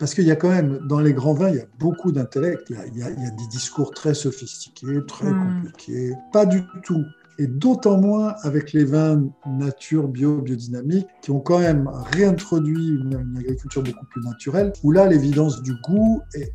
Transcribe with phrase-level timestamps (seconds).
[0.00, 2.70] Parce qu'il y a quand même, dans les grands vins, il y a beaucoup d'intellect,
[2.70, 5.60] il, y a des discours très sophistiqués, très hmm.
[5.62, 6.14] compliqués.
[6.32, 7.04] Pas du tout
[7.40, 13.34] et d'autant moins avec les vins nature, bio, biodynamique, qui ont quand même réintroduit une,
[13.38, 16.52] agriculture beaucoup plus naturelle, où là, l'évidence du goût est,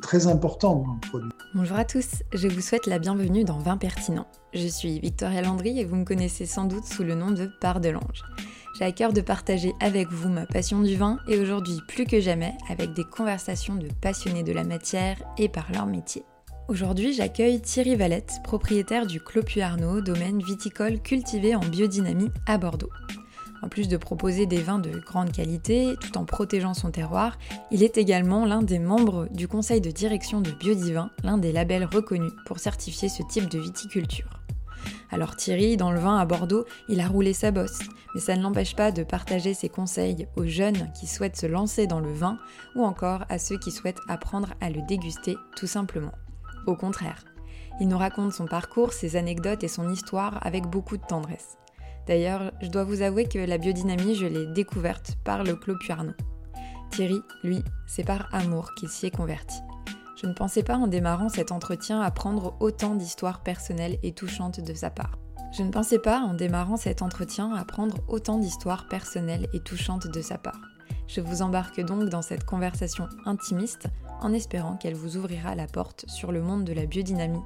[0.00, 1.30] très importante dans le produit.
[1.54, 4.26] Bonjour à tous, je vous souhaite la bienvenue dans Vin Pertinent.
[4.54, 7.80] Je suis Victoria Landry et vous me connaissez sans doute sous le nom de Part
[7.80, 8.24] de l'Ange.
[8.78, 12.20] J'ai à cœur de partager avec vous ma passion du vin et aujourd'hui plus que
[12.20, 16.24] jamais avec des conversations de passionnés de la matière et par leur métier.
[16.68, 22.90] Aujourd'hui, j'accueille Thierry Valette, propriétaire du Clos Arnaud, domaine viticole cultivé en biodynamie à Bordeaux.
[23.62, 27.38] En plus de proposer des vins de grande qualité tout en protégeant son terroir,
[27.70, 31.84] il est également l'un des membres du conseil de direction de Biodivin, l'un des labels
[31.84, 34.40] reconnus pour certifier ce type de viticulture.
[35.12, 37.78] Alors Thierry, dans le vin à Bordeaux, il a roulé sa bosse,
[38.12, 41.86] mais ça ne l'empêche pas de partager ses conseils aux jeunes qui souhaitent se lancer
[41.86, 42.38] dans le vin
[42.74, 46.12] ou encore à ceux qui souhaitent apprendre à le déguster tout simplement.
[46.66, 47.24] Au contraire,
[47.80, 51.58] il nous raconte son parcours, ses anecdotes et son histoire avec beaucoup de tendresse.
[52.06, 56.12] D'ailleurs, je dois vous avouer que la biodynamie, je l'ai découverte par le Clos Puarno.
[56.90, 59.58] Thierry, lui, c'est par amour qu'il s'y est converti.
[60.20, 64.72] Je ne pensais pas en démarrant cet entretien apprendre autant d'histoires personnelles et touchantes de
[64.72, 65.18] sa part.
[65.52, 70.20] Je ne pensais pas en démarrant cet entretien apprendre autant d'histoires personnelles et touchantes de
[70.22, 70.60] sa part.
[71.08, 73.88] Je vous embarque donc dans cette conversation intimiste
[74.20, 77.42] en espérant qu'elle vous ouvrira la porte sur le monde de la biodynamie,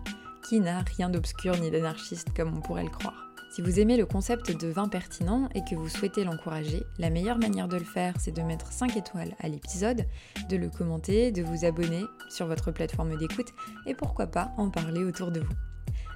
[0.49, 3.31] qui n'a rien d'obscur ni d'anarchiste comme on pourrait le croire.
[3.53, 7.39] Si vous aimez le concept de vin pertinent et que vous souhaitez l'encourager, la meilleure
[7.39, 10.07] manière de le faire, c'est de mettre 5 étoiles à l'épisode,
[10.49, 13.53] de le commenter, de vous abonner sur votre plateforme d'écoute
[13.87, 15.55] et pourquoi pas en parler autour de vous.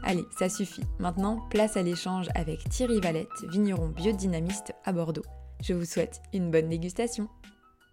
[0.05, 0.85] Allez, ça suffit.
[1.01, 5.25] Maintenant, place à l'échange avec Thierry Valette, vigneron biodynamiste à Bordeaux.
[5.61, 7.29] Je vous souhaite une bonne dégustation.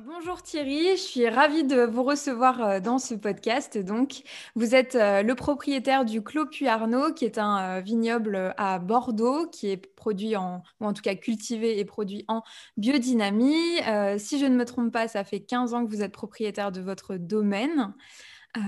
[0.06, 3.78] Bonjour Thierry, je suis ravie de vous recevoir euh, dans ce podcast.
[3.78, 4.24] Donc,
[4.56, 9.48] vous êtes euh, le propriétaire du Clos Arnaud, qui est un euh, vignoble à Bordeaux,
[9.48, 12.42] qui est produit en, ou en tout cas cultivé et produit en
[12.78, 13.78] biodynamie.
[14.18, 16.82] si je ne me trompe pas, ça fait 15 ans que vous êtes propriétaire de
[16.82, 17.94] votre domaine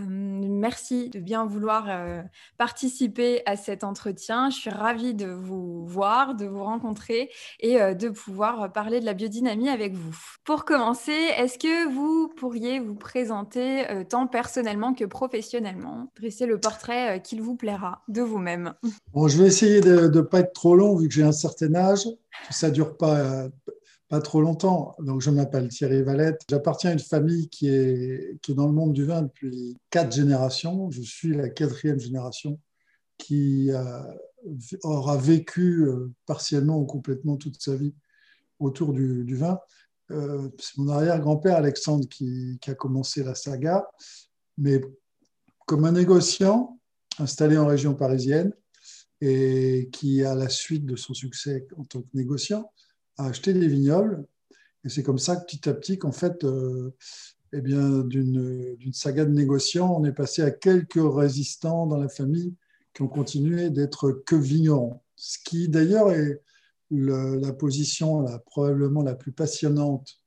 [0.07, 1.88] merci de bien vouloir
[2.57, 4.49] participer à cet entretien.
[4.49, 7.29] Je suis ravie de vous voir, de vous rencontrer
[7.59, 10.16] et de pouvoir parler de la biodynamie avec vous.
[10.44, 17.21] Pour commencer, est-ce que vous pourriez vous présenter tant personnellement que professionnellement, dresser le portrait
[17.21, 18.73] qu'il vous plaira de vous-même
[19.13, 21.73] Bon, je vais essayer de ne pas être trop long vu que j'ai un certain
[21.75, 22.07] âge.
[22.50, 23.47] Ça ne dure pas
[24.13, 24.96] pas trop longtemps.
[25.00, 26.40] Donc, je m'appelle Thierry Valette.
[26.47, 30.13] J'appartiens à une famille qui est, qui est dans le monde du vin depuis quatre
[30.13, 30.91] générations.
[30.91, 32.59] Je suis la quatrième génération
[33.18, 33.72] qui
[34.84, 37.96] aura vécu euh, partiellement ou complètement toute sa vie
[38.59, 39.57] autour du, vin.
[40.12, 43.84] Euh, c'est mon arrière-grand-père Alexandre qui, qui, a commencé la saga,
[44.59, 44.80] mais
[45.66, 46.80] comme un négociant
[47.18, 48.53] installé en région parisienne
[49.22, 52.69] et qui, à la suite de son succès en tant que négociant,
[53.18, 54.25] à acheter des vignobles.
[54.84, 56.94] Et c'est comme ça que petit à petit, qu'en fait, euh,
[57.53, 62.56] eh bien, d'une, saga de négociants, on est passé à quelques résistants dans la famille
[62.94, 65.00] qui ont continué d'être que vignerons.
[65.16, 66.41] Ce qui d'ailleurs est
[66.90, 70.19] la position la, probablement la plus passionnante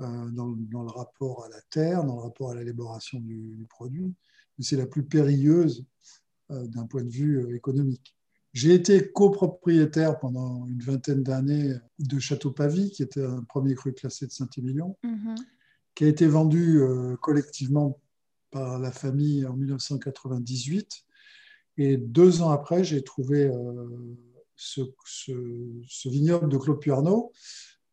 [0.00, 4.14] euh, dans, le rapport à la terre, dans le rapport à l'élaboration du, produit,
[4.58, 5.84] mais c'est la plus périlleuse
[6.50, 8.14] euh, d'un point de vue économique.
[8.52, 13.92] J'ai été copropriétaire pendant une vingtaine d'années de Château Pavie, qui était un premier cru
[13.92, 15.36] classé de Saint-Émilion, mhm.
[15.94, 18.00] qui a été vendu euh, collectivement
[18.50, 21.04] par la famille en 1998.
[21.78, 24.16] Et deux ans après, j'ai trouvé euh,
[24.56, 24.82] ce,
[26.08, 27.32] vignoble de Puarno,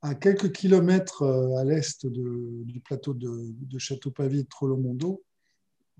[0.02, 5.24] à quelques kilomètres euh, à l'est du plateau de, de Château Pavie de Trollomondo,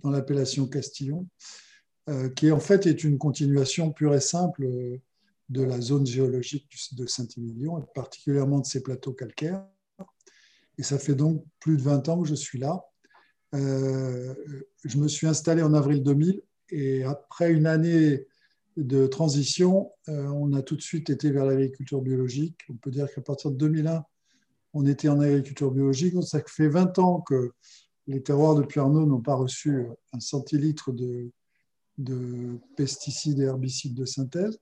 [0.02, 1.28] dans l'appellation Castillon.
[2.10, 4.98] Euh, qui en fait est une continuation pure et simple euh,
[5.50, 9.66] de la zone géologique de Saint-Émilion, et particulièrement de ses plateaux calcaires.
[10.78, 12.86] Et ça fait donc plus de 20 ans que je suis là.
[13.56, 14.34] Euh,
[14.86, 18.26] je me suis installé en avril 2000 et après une année
[18.78, 22.60] de transition, on a tout de suite été vers l'agriculture biologique.
[22.70, 24.04] On peut dire qu'à partir de 2001,
[24.74, 26.14] on était en agriculture biologique.
[26.14, 27.54] Donc ça fait 20 ans que
[28.06, 31.32] les terroirs de Puerno n'ont pas reçu un centilitre de,
[31.98, 34.60] de pesticides et herbicides de synthèse.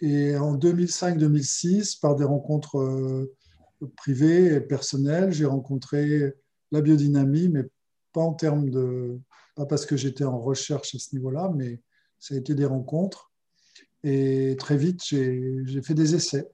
[0.00, 3.36] Et en 2005-2006, par des rencontres euh,
[3.96, 6.34] privées et personnelles, j'ai rencontré
[6.72, 7.64] la biodynamie, mais
[8.12, 9.18] pas en termes de,
[9.54, 11.80] pas parce que j'étais en recherche à ce niveau-là, mais
[12.18, 13.30] ça a été des rencontres.
[14.02, 16.48] Et très vite, j'ai fait des essais.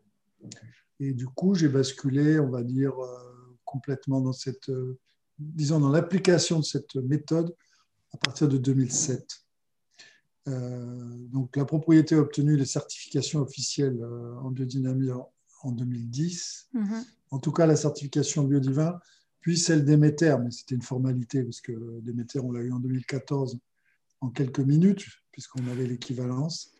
[0.98, 4.98] Et du coup, j'ai basculé, on va dire, euh, complètement dans cette euh,
[5.38, 7.54] disons, dans l'application de cette méthode
[8.12, 9.45] à partir de 2007.
[10.46, 14.04] Donc, la propriété a obtenu les certifications officielles
[14.42, 16.68] en biodynamie en 2010.
[16.74, 17.04] Mm-hmm.
[17.30, 18.98] En tout cas, la certification biodivin,
[19.40, 23.58] puis celle d'Emeter, mais c'était une formalité parce que d'Emeter, on l'a eu en 2014
[24.20, 26.72] en quelques minutes, puisqu'on avait l'équivalence.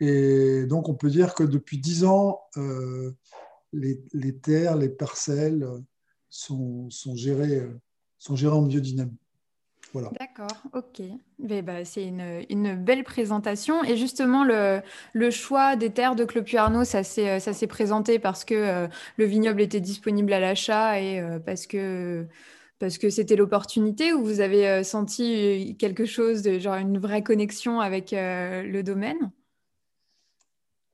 [0.00, 3.12] Et donc, on peut dire que depuis dix ans, euh,
[3.72, 5.66] les, terres, les parcelles
[6.28, 7.68] sont, sont, gérées,
[8.18, 9.18] sont gérées en biodynamie.
[9.92, 10.10] Voilà.
[10.18, 11.02] D'accord, ok.
[11.38, 13.84] Bah, c'est une, une, belle présentation.
[13.84, 14.80] Et justement, le,
[15.12, 19.60] le choix des terres de Clopu Arnaud, ça s'est présenté parce que euh, le vignoble
[19.60, 22.26] était disponible à l'achat et euh, parce que
[22.78, 27.78] parce que c'était l'opportunité ou vous avez senti quelque chose de genre une vraie connexion
[27.78, 29.30] avec le domaine?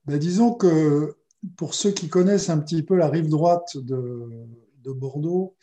[0.04, 1.16] Ben, disons que
[1.56, 4.46] pour ceux qui connaissent un petit peu la rive droite de,
[4.86, 5.54] Bordeaux,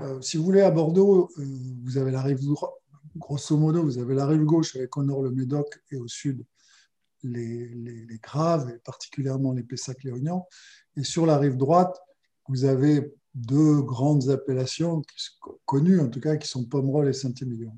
[0.00, 1.44] euh, si vous voulez, à Bordeaux, euh,
[1.84, 2.72] vous avez la rive droite,
[3.16, 6.44] grosso modo, vous avez la rive gauche avec au nord le Médoc et au sud
[7.22, 10.46] les, Graves, et particulièrement les Pessac-Léognan.
[10.96, 12.00] Et sur la rive droite,
[12.48, 15.02] vous avez deux grandes appellations
[15.64, 17.76] connues, en tout cas, qui sont Pomerol et Saint-Émilion.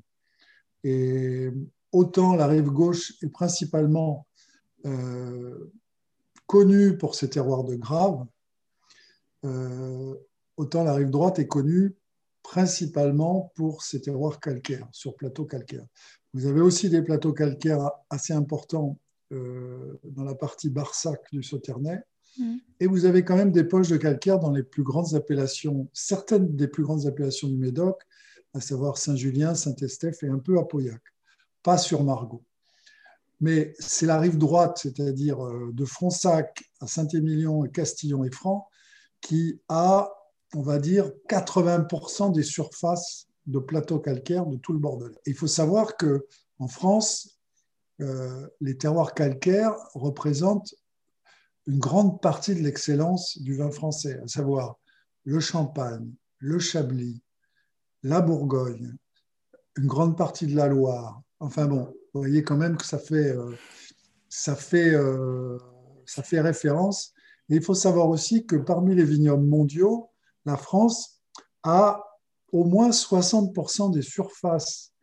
[0.83, 1.49] Et
[1.91, 4.27] autant la rive gauche est principalement
[4.85, 5.71] euh,
[6.47, 8.25] connue pour ses terroirs de graves,
[9.45, 10.15] euh,
[10.57, 11.95] autant la rive droite est connue
[12.43, 15.85] principalement pour ses terroirs calcaires, sur plateaux calcaires.
[16.33, 18.99] Vous avez aussi des plateaux calcaires assez importants
[19.31, 21.99] euh, dans la partie Barsac du Sauternay,
[22.37, 22.55] mmh.
[22.79, 26.55] et vous avez quand même des poches de calcaire dans les plus grandes appellations, certaines
[26.55, 28.01] des plus grandes appellations du Médoc,
[28.53, 31.01] à savoir Saint-Julien, Saint-Estèphe et un peu à Pauillac,
[31.63, 32.43] pas sur Margot
[33.43, 38.69] mais c'est la rive droite, c'est-à-dire euh, de Fronsac à Saint-Émilion, Castillon et Franc,
[39.19, 40.09] qui a,
[40.55, 45.15] on va dire, 80% des surfaces de plateaux calcaires de tout le Bordelais.
[45.25, 46.25] il faut savoir que
[46.59, 47.39] en France,
[48.01, 50.73] euh, les terroirs calcaires représentent
[51.67, 54.77] une grande partie de l'excellence du vin français, à savoir
[55.25, 56.09] le Champagne,
[56.39, 57.21] le Chablis,
[58.03, 58.95] la Bourgogne,
[59.77, 61.21] une grande partie de la Loire.
[61.39, 63.51] Enfin bon, vous voyez quand même que ça fait, euh,
[64.29, 65.57] ça fait, euh,
[66.05, 67.13] ça fait référence.
[67.49, 70.09] Et il faut savoir aussi que parmi les vignobles mondiaux,
[70.45, 71.21] la France
[71.63, 72.03] a
[72.51, 74.93] au moins 60% des surfaces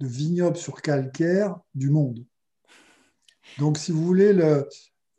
[0.00, 2.24] de vignobles sur calcaire du monde.
[3.58, 4.68] Donc, si vous voulez, le,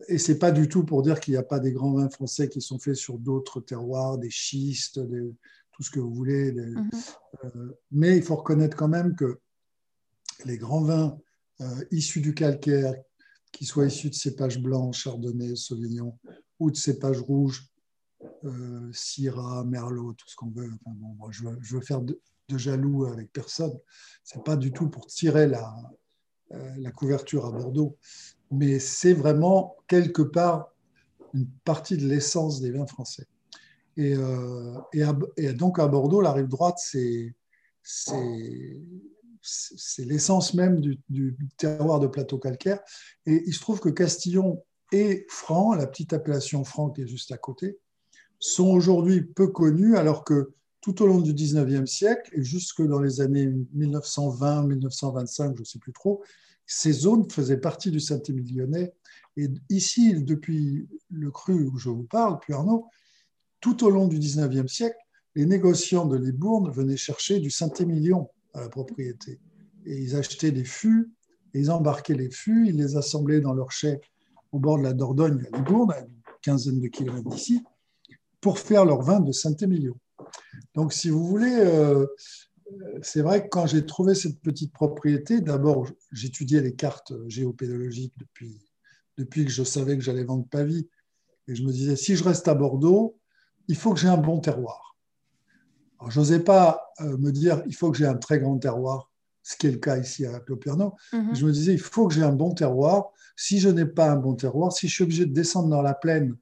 [0.07, 2.49] et c'est pas du tout pour dire qu'il n'y a pas des grands vins français
[2.49, 4.99] qui sont faits sur d'autres terroirs, des schistes,
[5.71, 6.51] tout ce que vous voulez.
[6.51, 6.89] Mhm.
[7.43, 9.39] Euh, mais il faut reconnaître quand même que
[10.45, 11.17] les grands vins
[11.61, 12.93] euh, issus du calcaire,
[13.51, 16.17] qui soient issus de cépages blancs, chardonnay, sauvignon,
[16.59, 17.67] ou de cépages rouges,
[18.43, 20.69] euh, syrah, merlot, tout ce qu'on veut.
[21.31, 22.19] je, veux, faire de,
[22.49, 23.77] jaloux avec personne.
[24.23, 25.75] C'est pas du tout pour tirer la,
[26.53, 27.97] euh, la couverture à Bordeaux,
[28.51, 30.73] mais c'est vraiment quelque part
[31.33, 33.27] une partie de l'essence des vins français.
[33.97, 34.15] Et,
[34.93, 37.35] et, donc à Bordeaux, la rive droite, c'est
[39.41, 42.79] c'est l'essence même du, terroir de plateau calcaire.
[43.25, 47.31] Et il se trouve que Castillon et Franc, la petite appellation Franc qui est juste
[47.31, 47.79] à côté,
[48.39, 52.99] sont aujourd'hui peu connus, alors que tout au long du 19e siècle et jusque dans
[52.99, 56.23] les années 1920-1925, je ne sais plus trop,
[56.65, 58.93] ces zones faisaient partie du Saint-Émilionnais.
[59.37, 62.85] Et ici, depuis le cru où je vous parle, puis Arnaud,
[63.59, 64.97] tout au long du 19e siècle,
[65.35, 69.39] les négociants de Libourne venaient chercher du Saint-Émilion à la propriété.
[69.85, 71.11] Et ils achetaient des fûts,
[71.53, 73.99] ils embarquaient les fûts, ils les assemblaient dans leur chai
[74.51, 77.63] au bord de la Dordogne, à Libourne, à une quinzaine de kilomètres d'ici,
[78.41, 79.97] pour faire leur vin de Saint-Émilion.
[80.75, 82.05] Donc, si vous voulez, euh,
[83.01, 88.59] c'est vrai que quand j'ai trouvé cette petite propriété, d'abord, j'étudiais les cartes géopédologiques depuis,
[89.17, 90.87] depuis que je savais que j'allais vendre Pavie.
[91.47, 93.17] Et je me disais, si je reste à Bordeaux,
[93.67, 94.89] il faut que j'ai un bon terroir.
[96.07, 99.11] Je n'osais pas euh, me dire il faut que j'ai un très grand terroir,
[99.43, 100.95] ce qui est le cas ici à Cloperno.
[101.11, 101.35] Mhm.
[101.35, 103.11] Je me disais il faut que j'ai un bon terroir.
[103.35, 105.93] Si je n'ai pas un bon terroir, si je suis obligé de descendre dans la
[105.93, 106.37] plaine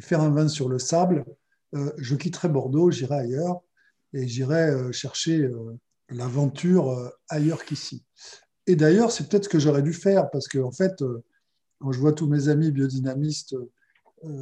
[0.00, 1.24] faire un vin sur le sable,
[1.74, 3.60] euh, je quitterai Bordeaux, j'irai ailleurs
[4.12, 5.48] et j'irai euh, chercher
[6.08, 8.04] l'aventure ailleurs qu'ici.
[8.66, 11.02] Et d'ailleurs, c'est peut-être ce que j'aurais dû faire parce que, en fait,
[11.80, 13.56] quand je vois tous mes amis biodynamistes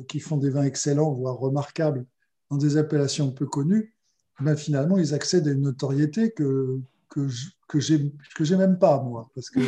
[0.09, 2.05] qui font des vins excellents, voire remarquables,
[2.51, 3.97] dans des appellations peu connues,
[4.41, 7.29] ben finalement, ils accèdent à une notoriété que, que,
[7.69, 9.31] que j'ai même pas, moi.
[9.35, 9.61] Parce que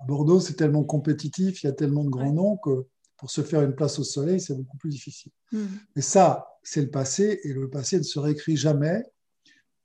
[0.00, 2.86] à Bordeaux, c'est tellement compétitif, il y a tellement de grands noms que
[3.18, 5.32] pour se faire une place au soleil, c'est beaucoup plus difficile.
[5.52, 5.66] Mm.
[5.96, 9.02] Mais ça, c'est le passé, et le passé ne se réécrit jamais.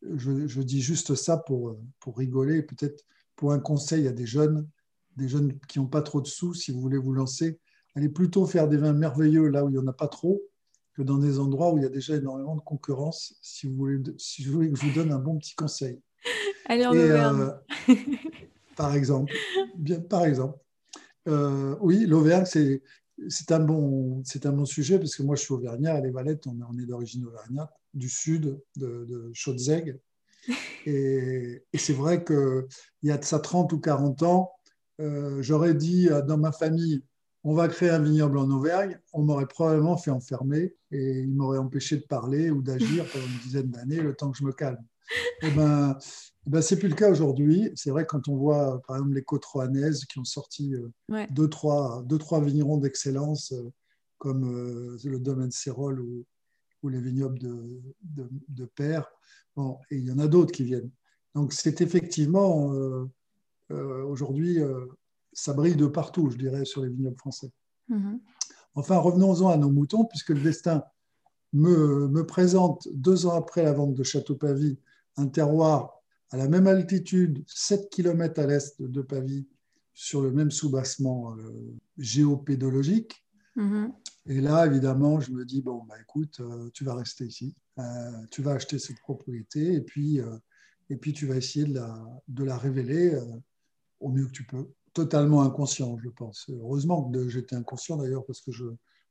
[0.01, 3.03] je, dis juste ça pour, pour rigoler, peut-être
[3.35, 4.67] pour un conseil à des jeunes,
[5.17, 7.59] des jeunes qui n'ont pas trop de sous, si vous voulez vous lancer,
[7.95, 10.41] allez plutôt faire des vins merveilleux là où il n'y en a pas trop,
[10.93, 13.99] que dans des endroits où il y a déjà énormément de concurrence, si vous voulez,
[14.17, 15.99] si vous voulez que je vous donne un bon petit conseil.
[16.65, 17.51] Allez en Auvergne.
[17.89, 17.95] Euh,
[18.75, 19.33] par exemple,
[19.75, 20.57] bien, par exemple.
[21.27, 22.81] Euh, oui, l'Auvergne, c'est
[23.29, 26.47] c'est un, bon, un bon sujet parce que moi je suis auvergnat, à les Valettes,
[26.47, 29.31] on, est d'origine auvergnate, du sud de, de
[30.85, 32.65] Et, et c'est vrai qu'il
[33.03, 34.51] y a de ça 30 ou 40 ans,
[34.99, 37.03] euh, j'aurais dit dans ma famille,
[37.43, 41.57] on va créer un vignoble en Auvergne, on m'aurait probablement fait enfermer et il m'aurait
[41.57, 44.83] empêché de parler ou d'agir pendant une dizaine d'années, le temps que je me calme.
[45.41, 45.97] Et eh ben,
[46.45, 47.71] ben c'est plus le cas aujourd'hui.
[47.75, 51.49] C'est vrai quand on voit, par exemple, les côtes rouennaises qui ont sorti euh, deux,
[51.49, 53.71] trois, deux, trois vignerons d'excellence, euh,
[54.17, 56.25] comme euh, le domaine Sérol ou,
[56.81, 59.09] ou, les vignobles de, de, de Père.
[59.55, 60.91] Bon, et il y en a d'autres qui viennent.
[61.35, 62.71] Donc, c'est effectivement,
[63.69, 64.59] aujourd'hui,
[65.31, 67.51] ça brille de partout, je dirais, sur les vignobles français.
[67.87, 68.19] Mhm.
[68.75, 70.83] Enfin, revenons-en à nos moutons, puisque le destin
[71.53, 74.77] me, me, présente, deux ans après la vente de Château-Pavie,
[75.17, 79.47] un terroir à la même altitude, 7 km à l'est de Pavie,
[79.93, 83.23] sur le même soubassement euh, géopédologique.
[83.55, 83.93] Mhm.
[84.25, 88.11] Et là, évidemment, je me dis, bon, bah, écoute, euh, tu vas rester ici, euh,
[88.31, 90.19] tu vas acheter cette propriété, et puis,
[90.89, 93.15] et puis tu vas essayer de la, de la révéler
[93.99, 96.49] au mieux que tu peux totalement inconscient, je pense.
[96.49, 98.65] Heureusement que j'étais inconscient d'ailleurs, parce que je,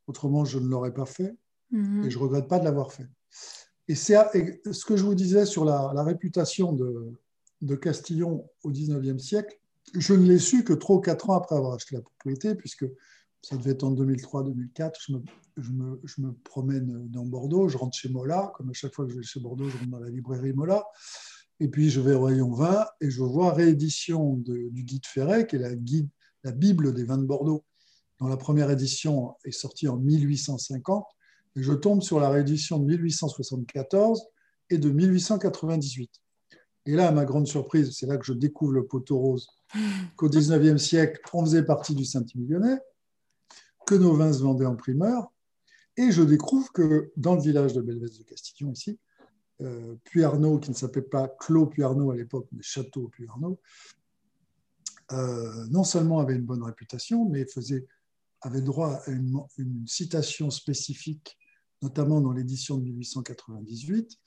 [0.06, 1.36] autrement, je ne l'aurais pas fait.
[1.70, 2.04] Mhm.
[2.04, 3.08] Et je ne regrette pas de l'avoir fait.
[3.88, 4.16] Et c'est
[4.70, 9.58] ce que je vous disais sur la, réputation de, Castillon au XIXe siècle.
[9.94, 12.86] Je ne l'ai su que ou quatre ans après avoir acheté la propriété, puisque
[13.42, 14.92] ça devait être en 2003-2004.
[15.06, 15.22] Je me,
[15.56, 18.52] je, me, je me, promène dans Bordeaux, je rentre chez Mola.
[18.56, 20.84] Comme à chaque fois que je vais chez Bordeaux, je rentre dans la librairie Mola.
[21.60, 25.56] Et puis je vais au rayon 20 et je vois réédition du guide Ferret, qui
[25.56, 26.08] est la, guide,
[26.44, 27.64] la Bible des vins de Bordeaux,
[28.18, 31.06] dont la première édition est sortie en 1850.
[31.56, 34.22] Et je tombe sur la réédition de 1874
[34.70, 36.10] et de 1898.
[36.86, 39.48] Et là, à ma grande surprise, c'est là que je découvre le poteau rose,
[40.16, 42.78] qu'au 19e siècle, on faisait partie du Saint-Imilyonnais,
[43.86, 45.32] que nos vins se vendaient en primeur.
[45.96, 48.98] Et je découvre que dans le village de Belvès de Castillon, ici,
[49.60, 53.60] euh, Puyarnaud, qui ne s'appelait pas Clos Puyarnaud à l'époque, mais Château Puyarnaud,
[55.12, 57.86] euh, non seulement avait une bonne réputation, mais faisait,
[58.40, 61.36] avait droit à une, citation spécifique,
[61.82, 64.18] notamment dans l'édition de 1898,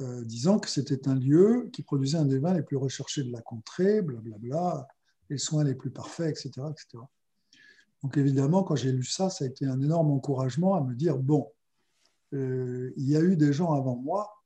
[0.00, 3.32] euh, disant que c'était un lieu qui produisait un des vins les plus recherchés de
[3.32, 4.88] la contrée, blablabla,
[5.28, 6.66] les soins les plus parfaits, etc.
[6.70, 7.04] etc.
[8.02, 11.18] Donc évidemment, quand j'ai lu ça, ça a été un énorme encouragement à me dire,
[11.18, 11.52] bon,
[12.32, 14.40] il y a eu des gens avant moi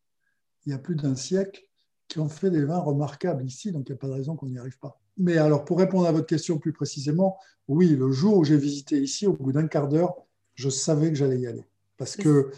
[0.67, 1.63] il y a plus d'un siècle,
[2.09, 4.47] qui ont fait des vins remarquables ici, donc il n'y a pas de raison qu'on
[4.47, 5.01] n'y arrive pas.
[5.17, 9.01] Mais alors, pour répondre à votre question plus précisément, oui, le jour où j'ai visité
[9.01, 10.15] ici, au bout d'un quart d'heure,
[10.55, 11.65] je savais que j'allais y aller.
[11.97, 12.51] Parce que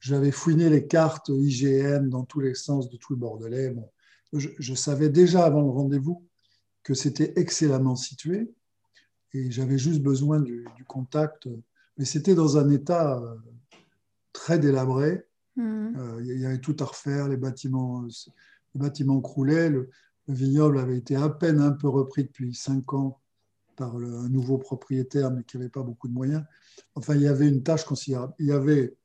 [0.00, 3.70] j'avais fouiné les cartes IGN dans tous les sens de tout le Bordelais.
[3.70, 3.88] Bon,
[4.32, 6.24] je, savais déjà avant le rendez-vous
[6.82, 8.52] que c'était excellemment situé
[9.32, 11.48] et j'avais juste besoin du, du contact.
[11.98, 13.34] Mais c'était dans un état euh,
[14.32, 15.96] très délabré Mmh.
[15.96, 19.90] Euh, il y avait tout à refaire, les bâtiments, les bâtiments croulaient, le,
[20.28, 23.20] vignoble avait été à peine un peu repris depuis cinq ans
[23.76, 26.42] par le, un nouveau propriétaire, mais qui n'avait pas beaucoup de moyens.
[26.94, 28.34] Enfin, il y avait une tâche considérable.
[28.38, 28.96] Il y avait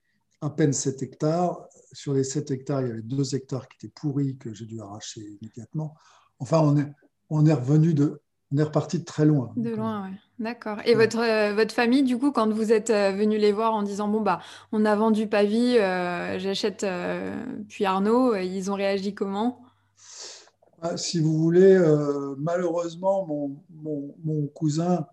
[0.42, 1.68] à peine 7 hectares.
[1.94, 4.82] Sur les 7 hectares, il y avait 2 hectares qui étaient pourris, que j'ai dû
[4.82, 5.96] arracher immédiatement.
[6.40, 6.92] Enfin, on est,
[7.30, 9.54] on est revenu de, on est reparti de très loin.
[9.56, 10.18] De loin, oui.
[10.40, 10.80] D'accord.
[10.86, 13.84] Et votre, euh, votre famille, du coup, quand vous êtes euh, venu les voir en
[13.84, 14.40] disant bon bah
[14.72, 16.86] on a vendu Pavie, euh, j'achète
[17.70, 19.62] puis Arnaud, ils ont réagi comment?
[20.96, 21.78] Si vous voulez,
[22.38, 25.06] malheureusement, mon, mon, cousin,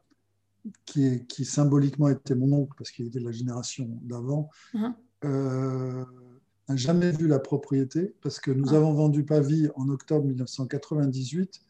[0.84, 4.94] qui, est, qui symboliquement était mon oncle parce qu'il était de la génération d'avant, uh-huh.
[5.22, 8.78] n'a jamais vu la propriété parce que nous ah.
[8.78, 11.60] avons vendu Pavie en octobre 1998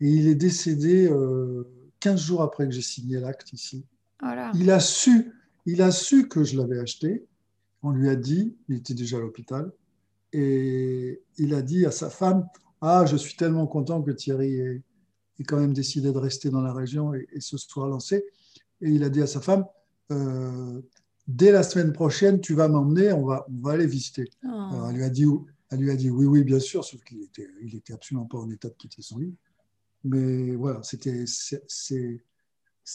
[0.00, 1.06] et il est décédé
[2.00, 3.84] 15 euh, jours après que j'ai signé l'acte ici.
[4.54, 5.32] Il, a su,
[5.66, 7.26] il a su que je l'avais acheté.
[7.82, 9.70] On lui a dit, il était déjà à l'hôpital,
[10.32, 12.46] et il a dit à sa femme
[12.80, 14.82] Ah, je suis tellement content que Thierry ait,
[15.46, 18.24] quand même décidé de rester dans la région et, se soit lancé.
[18.80, 19.64] Et il a dit à sa femme
[20.10, 20.80] euh,
[21.26, 24.30] Dès la semaine prochaine, tu vas m'emmener, on va, on va aller visiter.
[24.44, 24.86] Oh.
[24.88, 25.24] elle, lui a dit,
[25.70, 28.38] elle lui a dit Oui, oui, bien sûr, sauf qu'il était, il était absolument pas
[28.38, 29.34] en état de quitter son lit.
[30.04, 32.22] Mais voilà, c'était, c'est,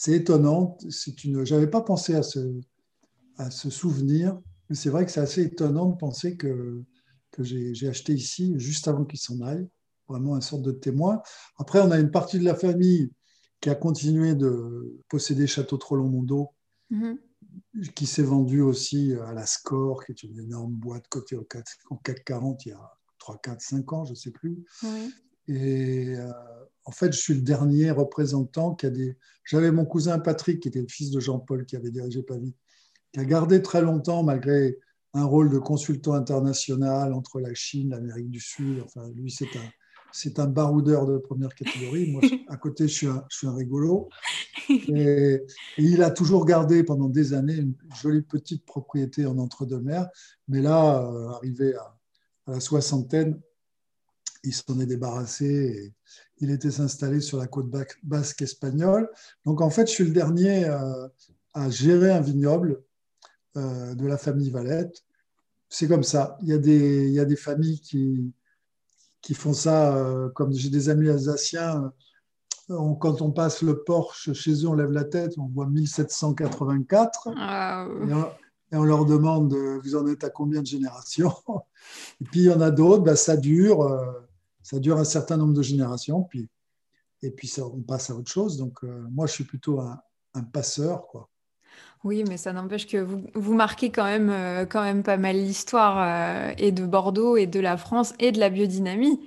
[0.08, 0.78] étonnant.
[0.88, 2.60] C'est une, j'avais pas pensé à ce,
[3.36, 6.82] à ce souvenir, mais c'est vrai que c'est assez étonnant de penser que
[7.32, 9.68] que j'ai acheté ici juste avant qu'il s'en aille,
[10.08, 11.20] vraiment une sorte de témoin.
[11.58, 13.10] Après, on a une partie de la famille
[13.60, 16.50] qui a continué de posséder Château Trollon-Mondo,
[16.90, 17.18] mhm.
[17.94, 22.24] qui s'est vendu aussi à la Score, qui est une énorme boîte cotée au CAC
[22.24, 24.64] 40 il y a 3, 4, 5 ans, je ne sais plus.
[25.48, 26.30] Et euh,
[26.84, 29.16] en fait, je suis le dernier représentant qui a des.
[29.44, 32.54] J'avais mon cousin Patrick, qui était le fils de Jean-Paul, qui avait dirigé Pavie,
[33.12, 34.78] qui a gardé très longtemps, malgré
[35.14, 38.82] un rôle de consultant international entre la Chine, l'Amérique du Sud.
[38.84, 39.30] Enfin, lui,
[40.12, 42.10] c'est un, baroudeur de première catégorie.
[42.10, 42.94] Moi, à côté, je
[43.28, 44.08] suis un, rigolo.
[44.68, 45.42] Et,
[45.76, 50.08] il a toujours gardé pendant des années une jolie petite propriété en entre-deux-mers.
[50.48, 51.94] Mais là, euh, arrivé à,
[52.46, 53.38] à, la soixantaine,
[54.44, 55.44] il s'en est débarrassé.
[55.44, 55.94] Et
[56.38, 57.70] il était s'installer sur la côte
[58.02, 59.10] basque espagnole.
[59.44, 61.06] Donc, en fait, je suis le dernier euh,
[61.54, 62.82] à gérer un vignoble
[63.56, 65.04] euh, de la famille Valette.
[65.68, 66.38] C'est comme ça.
[66.40, 68.32] Il y, a des, il y a des familles qui,
[69.20, 71.92] qui font ça, euh, comme j'ai des amis alsaciens,
[72.70, 77.28] euh, quand on passe le Porsche chez eux, on lève la tête, on voit 1784.
[77.36, 77.86] Ah,
[78.70, 81.34] et, on, leur demande, vous en êtes à combien de générations?
[82.22, 83.86] Et puis il y en a d'autres, ben, ça dure,
[84.62, 86.48] ça dure un certain nombre de générations, puis,
[87.20, 88.56] et puis ça, on passe à autre chose.
[88.56, 90.00] Donc moi, je suis plutôt un,
[90.32, 91.28] un passeur, quoi.
[92.04, 95.36] Oui, mais ça n'empêche que vous, vous marquez quand même, euh, quand même pas mal
[95.36, 99.20] l'histoire euh, et de Bordeaux et de la France et de la biodynamie.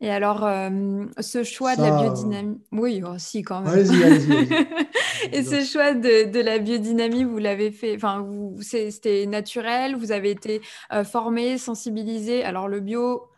[0.00, 3.72] Et alors, euh, ce choix de la biodynamie, oui, aussi oh, quand même.
[3.72, 4.48] Allez-y, allez-y.
[5.32, 8.26] et ce choix de, de la biodynamie, vous l'avez fait, enfin,
[8.60, 10.60] c'était naturel, vous avez été
[11.04, 12.42] formé, sensibilisé.
[12.42, 13.28] Alors, le bio,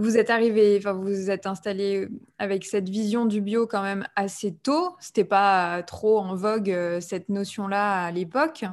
[0.00, 4.06] vous êtes arrivé, enfin vous vous êtes installé avec cette vision du bio quand même
[4.16, 4.96] assez tôt.
[4.98, 8.64] C'était pas trop en vogue euh, cette notion-là à l'époque.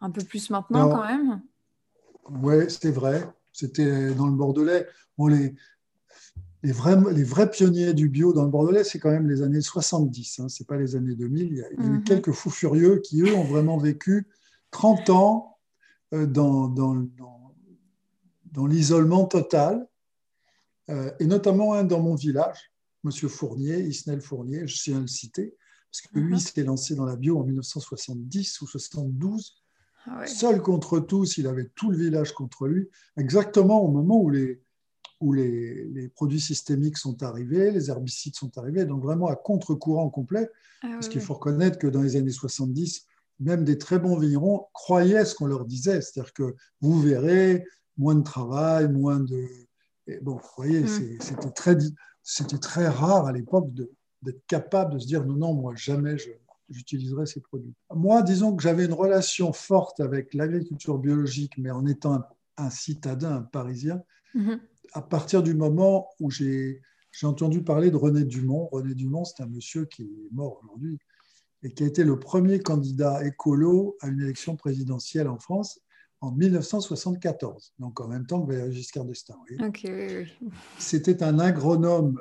[0.00, 1.42] Un peu plus maintenant quand même.
[2.42, 3.26] Oui, c'est vrai.
[3.52, 4.86] C'était dans le Bordelais.
[5.18, 5.54] les,
[6.62, 9.60] les, vrais, les vrais pionniers du bio dans le Bordelais, c'est quand même les années
[9.60, 10.40] 70.
[10.40, 10.48] Hein.
[10.48, 11.46] Ce n'est pas les années 2000.
[11.46, 12.04] Il y a, eu mhm.
[12.04, 14.28] quelques fous furieux qui, eux, ont vraiment vécu
[14.70, 15.58] 30 ans
[16.12, 17.54] euh, dans, dans, dans,
[18.52, 19.86] dans l'isolement total euh,
[20.88, 22.72] et notamment un dans mon village,
[23.04, 23.10] M.
[23.28, 25.56] Fournier, Isnel Fournier, je tiens à le citer,
[25.90, 26.38] parce que lui mhm.
[26.38, 29.54] s'est lancé dans la bio en 1970 ou 72.
[30.06, 34.28] Ah Seul contre tous, il avait tout le village contre lui, exactement au moment où
[34.28, 34.60] les,
[35.20, 40.10] où les, les, produits systémiques sont arrivés, les herbicides sont arrivés, donc vraiment à contre-courant
[40.10, 40.50] complet,
[40.82, 43.06] ah parce qu'il faut reconnaître que dans les années 70,
[43.40, 47.64] même des très bons vignerons croyaient ce qu'on leur disait, c'est-à-dire que vous verrez,
[47.96, 49.48] moins de travail, moins de,
[50.22, 51.18] bon, vous voyez, mm.
[51.20, 51.76] c'était très,
[52.60, 53.72] très rare à l'époque
[54.22, 56.16] d'être capable de se dire non, non, moi, jamais
[56.68, 57.74] j'utiliserai ces produits.
[57.94, 62.22] Moi, disons que j'avais une relation forte avec l'agriculture biologique, mais en étant
[62.56, 64.02] un, citadin, un parisien,
[64.34, 64.60] mm-hmm.
[64.92, 66.80] à partir du moment où j'ai
[67.22, 68.68] entendu parler de René Dumont.
[68.72, 70.98] René Dumont, c'est un monsieur qui est mort aujourd'hui
[71.62, 75.80] et qui a été le premier candidat écolo à une élection présidentielle en France
[76.20, 79.38] en 1974, donc en même temps que Valéry Giscard d'Estaing.
[80.78, 82.20] C'était un agronome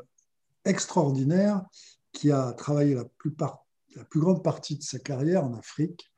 [0.66, 1.64] extraordinaire
[2.12, 6.12] qui a travaillé la, plupart, la plus grande partie de sa carrière en Afrique.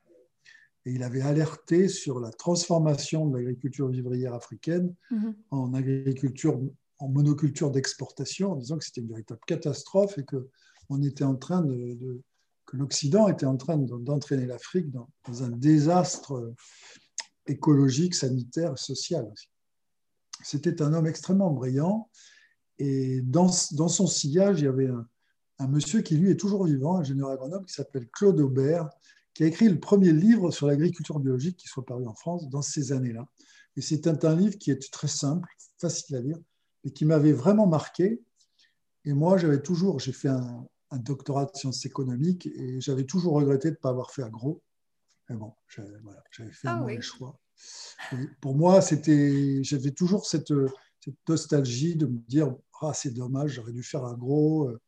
[0.84, 5.34] Et il avait alerté sur la transformation de l'agriculture vivrière africaine mhm.
[5.50, 6.60] en agriculture,
[6.98, 10.48] en monoculture d'exportation, en disant que c'était une véritable catastrophe et que
[10.88, 12.22] on était en train de,
[12.66, 16.54] que l'Occident était en train d'entraîner l'Afrique dans, dans, un désastre
[17.46, 19.26] écologique, sanitaire, social.
[20.42, 22.08] C'était un homme extrêmement brillant
[22.78, 24.90] et dans, dans, son sillage, il y avait
[25.58, 28.88] un, monsieur qui, lui, est toujours vivant, un ingénieur agronome qui s'appelle Claude Aubert,
[29.32, 32.62] qui a écrit le premier livre sur l'agriculture biologique qui soit paru en France dans
[32.62, 33.26] ces années-là.
[33.76, 36.38] Et c'était un livre qui est très simple, facile à lire,
[36.84, 38.20] et qui m'avait vraiment marqué.
[39.04, 43.34] Et moi, j'avais toujours, j'ai fait un, un, doctorat de sciences économiques et j'avais toujours
[43.34, 44.62] regretté de ne pas avoir fait agro.
[45.28, 47.38] Mais bon, j'avais fait un ah mauvais choix.
[48.40, 50.52] pour moi, c'était, j'avais toujours cette,
[51.00, 54.80] cette, nostalgie de me dire ah, c'est dommage, j'aurais dû faire un gros, euh,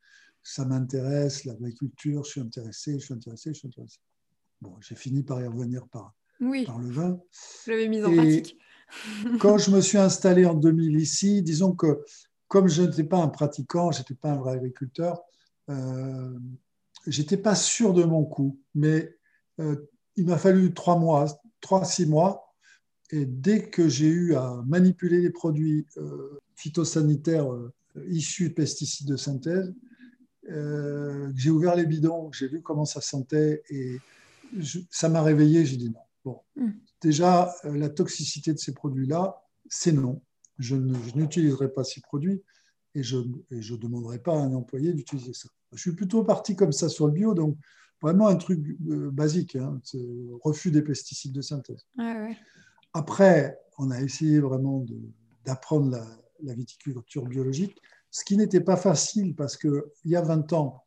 [0.43, 3.99] ça m'intéresse, l'agriculture, je suis intéressé, je suis intéressé, je suis intéressé.
[4.61, 6.15] Bon, j'ai fini par y revenir par,
[6.67, 7.21] par le vin.
[7.65, 8.59] Je l'avais mis en pratique.
[9.41, 12.03] quand je me suis installé en 2000 ici, disons que
[12.49, 15.23] comme je n'étais pas un pratiquant, je n'étais pas un vrai agriculteur,
[15.69, 16.39] euh,
[17.07, 19.15] j'étais pas sûr de mon coup, mais
[19.61, 19.77] euh,
[20.19, 21.27] il m'a fallu trois mois,
[21.61, 22.53] trois, six mois.
[23.11, 27.73] Et dès que j'ai eu à manipuler les produits euh, phytosanitaires euh,
[28.09, 29.73] issus de pesticides de synthèse,
[30.51, 33.99] euh, j'ai ouvert les bidons, j'ai vu comment ça sentait et
[34.91, 35.65] ça m'a réveillé.
[35.65, 36.01] J'ai dit non.
[36.25, 36.73] Bon, hmm.
[37.01, 40.21] déjà, la toxicité de ces produits-là, c'est non.
[40.59, 40.75] je
[41.15, 42.43] n'utiliserai pas ces produits
[42.95, 45.49] et je ne demanderai pas à un employé d'utiliser ça.
[45.73, 47.57] Je suis plutôt parti comme ça sur le bio, donc
[48.01, 49.81] vraiment un truc euh, basique, hein,
[50.43, 51.87] refus des pesticides de synthèse.
[52.93, 54.85] Après, on a essayé vraiment
[55.45, 56.07] d'apprendre la,
[56.43, 57.81] la, viticulture biologique,
[58.11, 60.85] ce qui n'était pas facile parce qu'il y a 20 ans,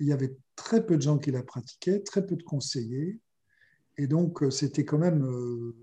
[0.00, 3.20] il y avait très peu de gens qui la pratiquaient, très peu de conseillers.
[3.96, 5.24] Et donc, euh, c'était quand même.
[5.24, 5.74] Euh,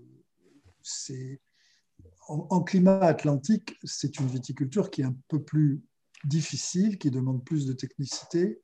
[2.28, 5.82] en, climat atlantique, c'est une viticulture qui est un peu plus
[6.24, 8.60] difficile, qui demande plus de technicité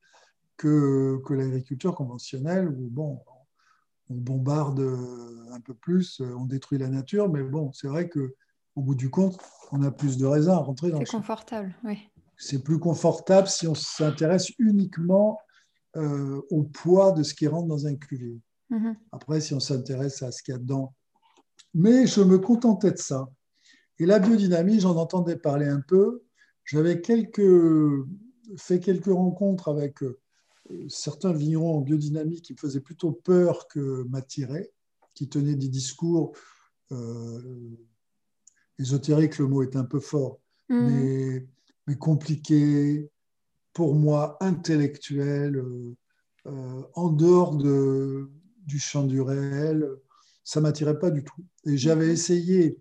[0.63, 3.21] que, que l'agriculture conventionnelle, où bon,
[4.09, 4.81] on bombarde
[5.51, 8.37] un peu plus, on détruit la nature, mais bon, c'est vrai que
[8.77, 9.39] au bout du compte,
[9.73, 10.99] on a plus de raisins à rentrer dans.
[10.99, 11.99] C'est confortable, oui.
[12.37, 15.39] C'est plus confortable si on s'intéresse uniquement
[15.97, 18.41] euh, au poids de ce qui rentre dans un cuvier.
[18.71, 18.97] Mhm.
[19.13, 20.95] Après, si on s'intéresse à ce qu'il y a dedans.
[21.75, 23.29] Mais je me contentais de ça.
[23.99, 26.25] Et la biodynamie, j'en entendais parler un peu.
[26.65, 27.43] J'avais quelques,
[28.57, 30.19] fait quelques rencontres avec euh,
[30.89, 34.73] certains vignerons en biodynamie qui me faisaient plutôt peur que m'attiraient,
[35.15, 36.33] qui tenaient des discours
[36.93, 37.77] euh,
[38.79, 40.87] ésotériques, le mot est un peu fort, mhm.
[40.87, 41.47] mais,
[41.87, 43.11] mais compliqués,
[43.73, 45.97] pour moi intellectuel, euh,
[46.47, 48.31] euh, en dehors de,
[48.67, 49.89] du champ du réel,
[50.45, 51.45] ça ne m'attirait pas du tout.
[51.67, 52.79] Et j'avais essayé,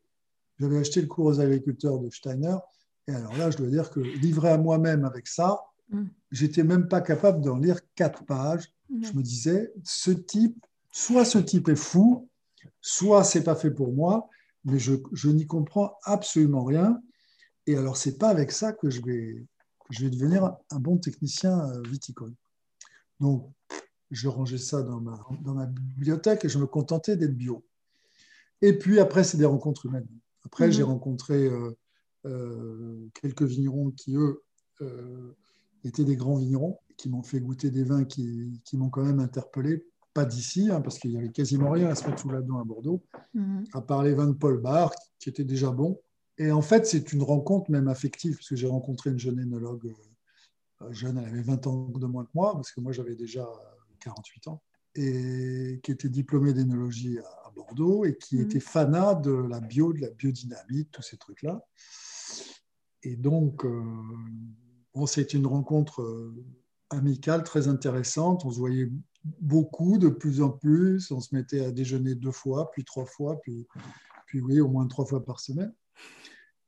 [0.60, 2.58] j'avais acheté le cours aux agriculteurs de Steiner,
[3.08, 5.60] et alors là, je dois dire que livré à moi-même avec ça,
[5.91, 6.10] mm.
[6.32, 8.73] j'étais même pas capable d'en lire quatre pages.
[8.89, 12.27] Je me disais, ce type, soit ce type est fou,
[12.82, 14.30] soit c'est pas fait pour moi,
[14.65, 17.01] mais je, je n'y comprends absolument rien.
[17.67, 19.45] Et alors, c'est pas avec ça que je vais,
[19.89, 22.34] je vais devenir un bon technicien euh, viticole.
[23.19, 23.49] Donc,
[24.10, 27.63] je rangeais ça dans ma, dans ma bibliothèque et je me contentais d'être bio.
[28.62, 30.08] Et puis après, c'est des rencontres humaines.
[30.43, 30.71] Après, mhm.
[30.73, 31.77] j'ai rencontré euh,
[32.25, 34.43] euh, quelques vignerons qui, eux,
[35.84, 39.20] étaient des grands vignerons, qui m'ont fait goûter des vins qui, qui m'ont quand même
[39.20, 39.86] interpellé.
[40.13, 42.60] Pas d'ici, hein, parce qu'il n'y avait quasiment rien à se mettre sous la dent
[42.60, 43.02] à Bordeaux,
[43.34, 43.63] mhm.
[43.74, 46.00] à part les vins de Paul Bar, qui étaient déjà bons.
[46.38, 49.94] Et en fait, c'est une rencontre même affective, parce que j'ai rencontré une jeune énologue,
[50.82, 53.48] euh, jeune, elle avait 20 ans de moins que moi, parce que moi j'avais déjà
[54.02, 54.62] 48 ans,
[54.96, 58.41] et qui était diplômée d'énologie à Bordeaux, et qui mmh.
[58.41, 61.65] était fanat de la bio, de la biodynamie, tous ces trucs-là.
[63.04, 63.82] Et donc, euh,
[64.93, 66.34] bon, c'était une rencontre euh,
[66.89, 68.45] amicale très intéressante.
[68.45, 68.91] On se voyait
[69.39, 71.12] beaucoup, de plus en plus.
[71.12, 73.67] On se mettait à déjeuner deux fois, puis trois fois, puis,
[74.25, 75.73] puis oui, au moins trois fois par semaine.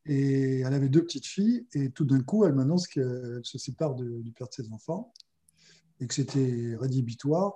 [0.06, 3.96] Et elle avait deux petites filles, et tout d'un coup, elle m'annonce qu'elle se sépare
[3.96, 5.14] du père de ses enfants,
[6.02, 7.54] et que c'était rédhibitoire.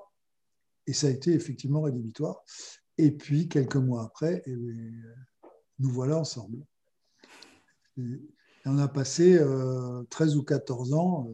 [0.86, 2.42] Et ça a été effectivement rédhibitoire.
[2.98, 4.56] Et puis, quelques mois après, eh
[5.80, 6.66] nous voilà ensemble.
[8.68, 9.40] Et on a passé
[10.10, 11.34] 13 euh, ou 14 ans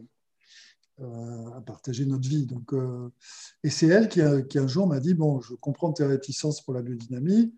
[1.00, 2.46] euh, à partager notre vie.
[2.46, 3.10] Donc, euh,
[3.64, 6.74] et c'est elle qui, qui, un jour m'a dit, bon, je comprends tes réticences pour
[6.74, 7.52] la biodynamie.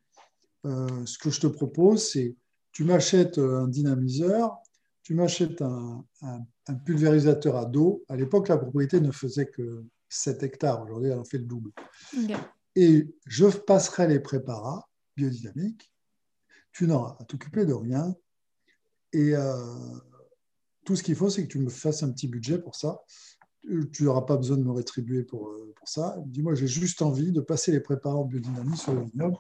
[0.65, 2.35] ce que je te propose, c'est
[2.73, 4.57] tu m'achètes euh, un dynamiseur,
[5.03, 6.05] tu m'achètes un,
[6.87, 8.03] pulvérisateur à dos.
[8.09, 10.83] À l'époque, la propriété ne faisait que 7 hectares.
[10.83, 11.73] Aujourd'hui, elle en fait le double.
[12.75, 15.93] Et je passerai les préparats biodynamiques.
[16.73, 18.15] Tu n'auras à t'occuper de rien.
[19.17, 19.57] Et euh,
[20.85, 23.03] tout ce qu'il faut, c'est que tu me fasses un petit budget pour ça.
[23.91, 26.17] Tu n'auras pas besoin de me rétribuer pour, euh, pour ça.
[26.27, 29.39] Dis-moi, j'ai juste envie de passer les préparats en biodynamie sur le vignoble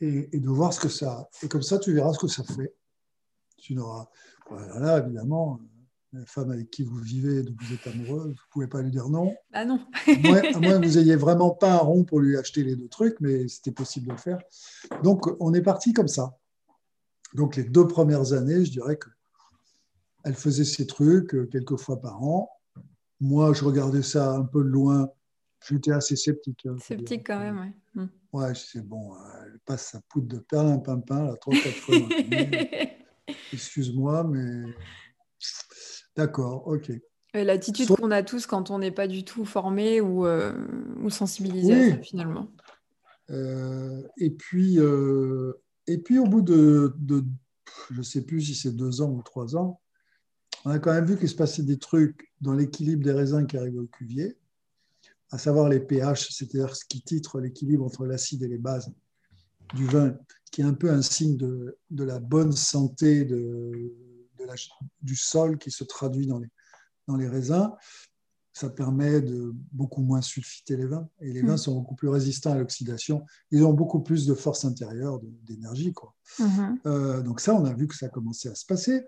[0.00, 1.26] et, de voir ce que ça.
[1.42, 2.74] Et comme ça, tu verras ce que ça fait.
[3.56, 4.08] Tu n'auras.
[4.50, 5.58] Voilà, évidemment,
[6.14, 8.82] euh, la femme avec qui vous vivez, dont vous êtes amoureux, vous ne pouvez pas
[8.82, 9.34] lui dire non.
[9.54, 9.80] Ah non.
[10.06, 13.18] à, moins, que vous n'ayez vraiment pas un rond pour lui acheter les deux trucs,
[13.20, 14.38] mais c'était possible de le faire.
[15.02, 16.36] Donc, on est parti comme ça.
[17.34, 19.08] Donc, les deux premières années, je dirais que
[20.24, 22.48] elle faisait ses trucs euh, quelques fois par an.
[23.20, 25.08] Moi, je regardais ça un peu de loin.
[25.68, 26.66] J'étais assez sceptique.
[26.66, 28.04] Hein, sceptique quand même, oui.
[28.32, 29.14] Ouais, c'est bon,
[29.44, 31.96] elle passe sa poudre de perlimpinpin, là, trois, quatre fois.
[33.52, 34.72] Excuse-moi, mais.
[36.16, 36.92] D'accord, ok.
[37.34, 40.52] L'attitude qu'on a tous quand on n'est pas du tout formé ou, euh,
[41.02, 42.48] ou sensibilisé à ça, finalement.
[43.30, 45.54] Euh, et, puis, euh,
[45.86, 46.94] et puis, au bout de,
[47.90, 49.80] je ne sais plus si c'est deux ans ou trois ans,
[50.64, 53.56] on a quand même vu qu'il se passait des trucs dans l'équilibre des raisins qui
[53.56, 54.36] arrivaient au cuvier
[55.32, 58.92] à savoir les pH, c'est-à-dire ce qui titre l'équilibre entre l'acide et les bases
[59.74, 60.14] du vin,
[60.50, 66.26] qui est un peu un signe de, la bonne santé du sol qui se traduit
[66.26, 67.70] dans les raisins.
[68.52, 71.08] Ça permet de beaucoup moins sulfiter les vins.
[71.20, 71.58] Et les vins Mm.
[71.58, 73.24] sont beaucoup plus résistants à l'oxydation.
[73.50, 75.94] Ils ont beaucoup plus de force intérieure, d'énergie.
[76.86, 79.04] Euh, donc ça, on a vu que ça commençait à se passer.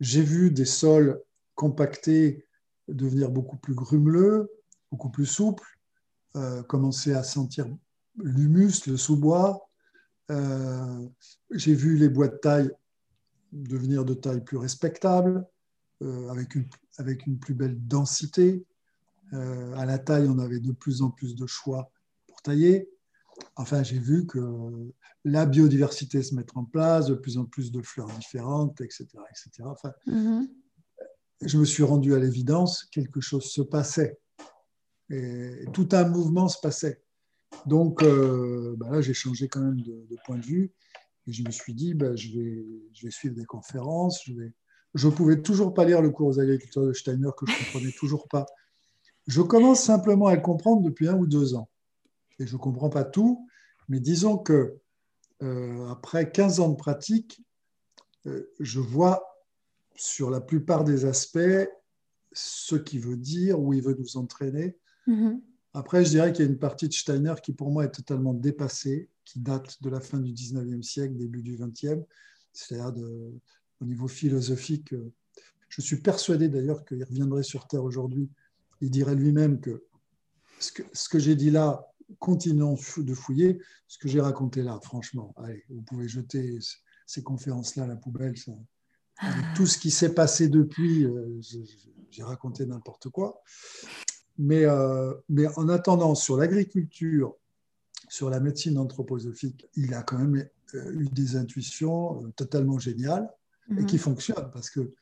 [0.00, 1.20] J'ai vu des sols
[1.54, 2.46] compactés
[2.88, 4.50] devenir beaucoup plus grumeleux,
[4.90, 5.78] beaucoup plus souples,
[6.36, 7.66] euh, commencer à sentir
[8.22, 9.68] l'humus, le sous-bois.
[10.30, 11.06] Euh,
[11.50, 12.70] J'ai vu les bois de taille
[13.52, 15.46] devenir de taille plus respectable,
[16.02, 18.66] avec, une, avec une plus belle densité.
[19.32, 21.90] Euh, à la taille, on avait de plus en plus de choix
[22.26, 22.88] pour tailler.
[23.56, 24.40] Enfin, j'ai vu que
[25.24, 29.06] la biodiversité se mettre en place, de plus en plus de fleurs différentes, etc.
[29.30, 29.50] etc.
[29.64, 30.48] Enfin, Mhm.
[31.42, 34.18] je me suis rendu à l'évidence, quelque chose se passait.
[35.10, 37.02] Et tout un mouvement se passait.
[37.66, 40.72] Donc euh, bah là, j'ai changé quand même de, de point de vue.
[41.26, 44.22] Et je me suis dit, bah, je, vais, je vais suivre des conférences.
[44.24, 44.48] Je ne
[44.94, 47.92] je pouvais toujours pas lire le cours aux agriculteurs de Steiner que je ne comprenais
[47.92, 48.46] toujours pas.
[49.26, 51.68] Je commence simplement à le comprendre depuis un ou deux ans.
[52.38, 53.48] Et je ne comprends pas tout,
[53.88, 54.76] mais disons que
[55.42, 57.42] euh, après 15 ans de pratique,
[58.26, 59.24] euh, je vois
[59.94, 61.68] sur la plupart des aspects
[62.32, 64.76] ce qu'il veut dire, où il veut nous entraîner.
[65.06, 65.40] Mhm.
[65.72, 68.34] Après, je dirais qu'il y a une partie de Steiner qui, pour moi, est totalement
[68.34, 72.04] dépassée, qui date de la fin du 19e siècle, début du 20e,
[72.52, 73.32] c'est-à-dire de-
[73.80, 74.92] au niveau philosophique.
[74.92, 75.12] euh,
[75.68, 78.30] Je suis persuadé d'ailleurs qu'il reviendrait sur Terre aujourd'hui.
[78.80, 79.84] Il dirait lui-même que
[80.58, 81.86] ce que, j'ai dit là,
[82.18, 83.60] continuons de fouiller.
[83.88, 86.58] Ce que j'ai raconté là, franchement, allez, vous pouvez jeter
[87.06, 88.36] ces conférences-là à la poubelle.
[88.36, 88.52] ça.
[89.18, 91.40] Avec tout ce qui s'est passé depuis, euh,
[92.10, 93.42] j'ai raconté n'importe quoi.
[94.38, 97.34] Mais, euh, mais en attendant, sur l'agriculture,
[98.08, 103.28] sur la médecine anthroposophique, il a quand même euh, eu des intuitions totalement géniales
[103.70, 103.86] et Mhm.
[103.86, 104.92] qui fonctionnent parce que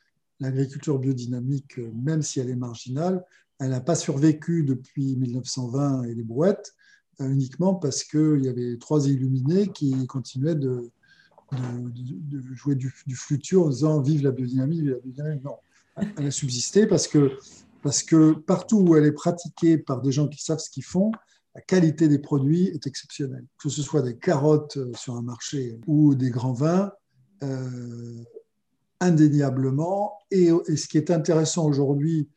[0.40, 3.24] l'agriculture biodynamique, même si elle est marginale,
[3.64, 6.74] elle n'a pas survécu depuis 1920 et les brouettes
[7.20, 10.90] euh, uniquement parce qu'il y avait trois illuminés qui continuaient de,
[12.52, 15.40] jouer du, du flutio en disant vive la biodynamie, vive la biodynamie.
[15.42, 15.56] Non,
[16.18, 17.38] elle a subsisté parce que,
[17.82, 21.12] parce que partout où elle est pratiquée par des gens qui savent ce qu'ils font,
[21.54, 23.46] la qualité des produits est exceptionnelle.
[23.56, 26.92] Que ce soit des carottes euh, sur un marché ou des grands vins,
[27.42, 28.24] euh,
[29.00, 30.18] indéniablement.
[30.30, 32.28] Et ce qui est intéressant aujourd'hui,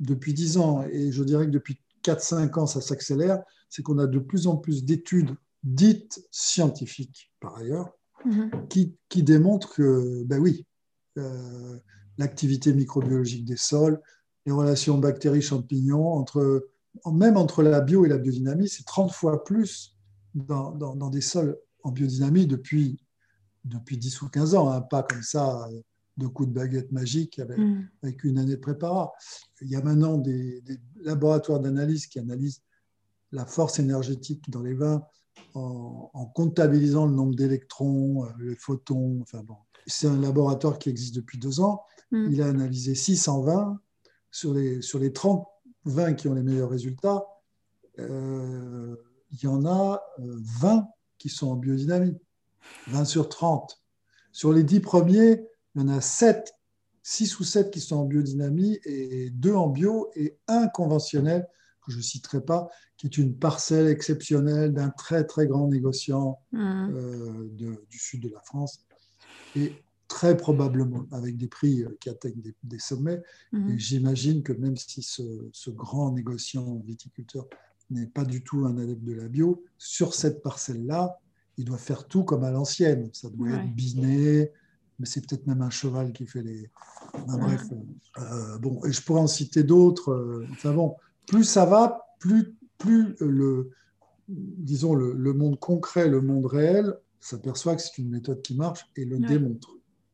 [0.00, 4.06] depuis 10 ans, et je dirais que depuis 4-5 ans, ça s'accélère, c'est qu'on a
[4.06, 5.34] de plus en plus d'études
[5.64, 7.90] dites scientifiques, par ailleurs,
[8.24, 8.50] Mhm.
[8.68, 10.66] qui, qui démontrent que, ben oui,
[11.18, 11.78] euh,
[12.18, 14.00] l'activité microbiologique des sols,
[14.44, 16.68] les relations bactéries-champignons, entre,
[17.12, 19.96] même entre la bio et la biodynamie, c'est 30 fois plus
[20.34, 22.98] dans, dans- dans des sols en biodynamie depuis,
[23.64, 25.68] depuis 10 ou 15 ans, hein, pas comme ça
[26.18, 27.88] de coups de baguette magique avec, Mhm.
[28.02, 29.12] avec une année de préparat.
[29.62, 32.62] Il y a maintenant des, des laboratoires d'analyse qui analysent
[33.32, 35.02] la force énergétique dans les vins
[35.54, 39.20] en, en comptabilisant le nombre d'électrons, euh, les photons.
[39.22, 41.82] Enfin bon, c'est un laboratoire qui existe depuis deux ans.
[42.10, 42.28] Mhm.
[42.32, 43.80] Il a analysé 600 vins.
[44.30, 45.46] Sur les, sur les 30
[45.86, 47.24] vins qui ont les meilleurs résultats,
[47.98, 48.94] euh,
[49.30, 52.16] il y en a euh, 20 qui sont en biodynamie.
[52.88, 53.82] 20 sur 30.
[54.32, 55.47] Sur les 10 premiers,
[55.78, 56.52] il y en a 7,
[57.02, 61.46] 6 ou 7 qui sont en biodynamie et 2 en bio et un conventionnel
[61.84, 66.40] que je ne citerai pas, qui est une parcelle exceptionnelle d'un très très grand négociant
[66.52, 66.94] Mhm.
[66.94, 68.84] euh, de- du sud de la France
[69.54, 73.22] et très probablement avec des prix euh, qui atteignent des, des sommets.
[73.68, 77.46] Et j'imagine que même si ce, ce grand négociant viticulteur
[77.90, 81.18] n'est pas du tout un adepte de la bio, sur cette parcelle-là,
[81.56, 83.08] il doit faire tout comme à l'ancienne.
[83.12, 83.54] Ça doit Ouais.
[83.56, 84.50] être biné,
[84.98, 86.70] mais c'est peut-être même un cheval qui fait les.
[87.14, 87.62] Enfin, bref,
[88.18, 90.10] euh, bon, et je pourrais en citer d'autres.
[90.12, 93.70] euh, enfin bon, plus ça va, plus, plus le,
[94.28, 98.86] disons, le, le monde concret, le monde réel, s'aperçoit que c'est une méthode qui marche
[98.96, 99.26] et le Ouais.
[99.26, 99.70] démontre.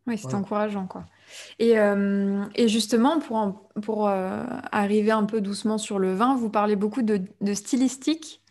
[0.06, 0.38] Oui, c'est Voilà.
[0.38, 1.06] encourageant, quoi.
[1.58, 6.36] Et, euh, et justement, pour, en- pour euh, arriver un peu doucement sur le vin,
[6.36, 8.42] vous parlez beaucoup de, de stylistique.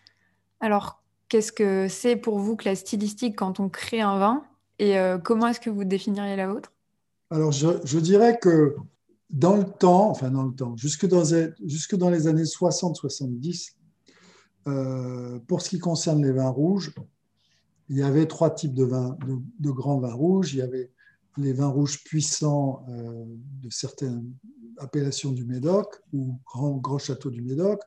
[0.59, 4.43] Alors, qu'est-ce que c'est pour vous que la stylistique quand on crée un vin?
[4.79, 6.71] Et euh, comment est-ce que vous définiriez la vôtre?
[7.29, 8.75] Alors, je, dirais que
[9.29, 11.23] dans le temps, enfin dans le temps, jusque dans,
[12.09, 13.73] les- années 60-70,
[14.67, 16.93] euh, pour ce qui concerne les vins rouges,
[17.89, 19.17] il y avait trois types de vins,
[19.59, 20.53] de, grands vins rouges.
[20.53, 20.91] Il y avait
[21.37, 23.25] les vins rouges puissants euh,
[23.61, 24.31] de certaines
[24.77, 27.81] appellations du Médoc ou grands grands châteaux du Médoc,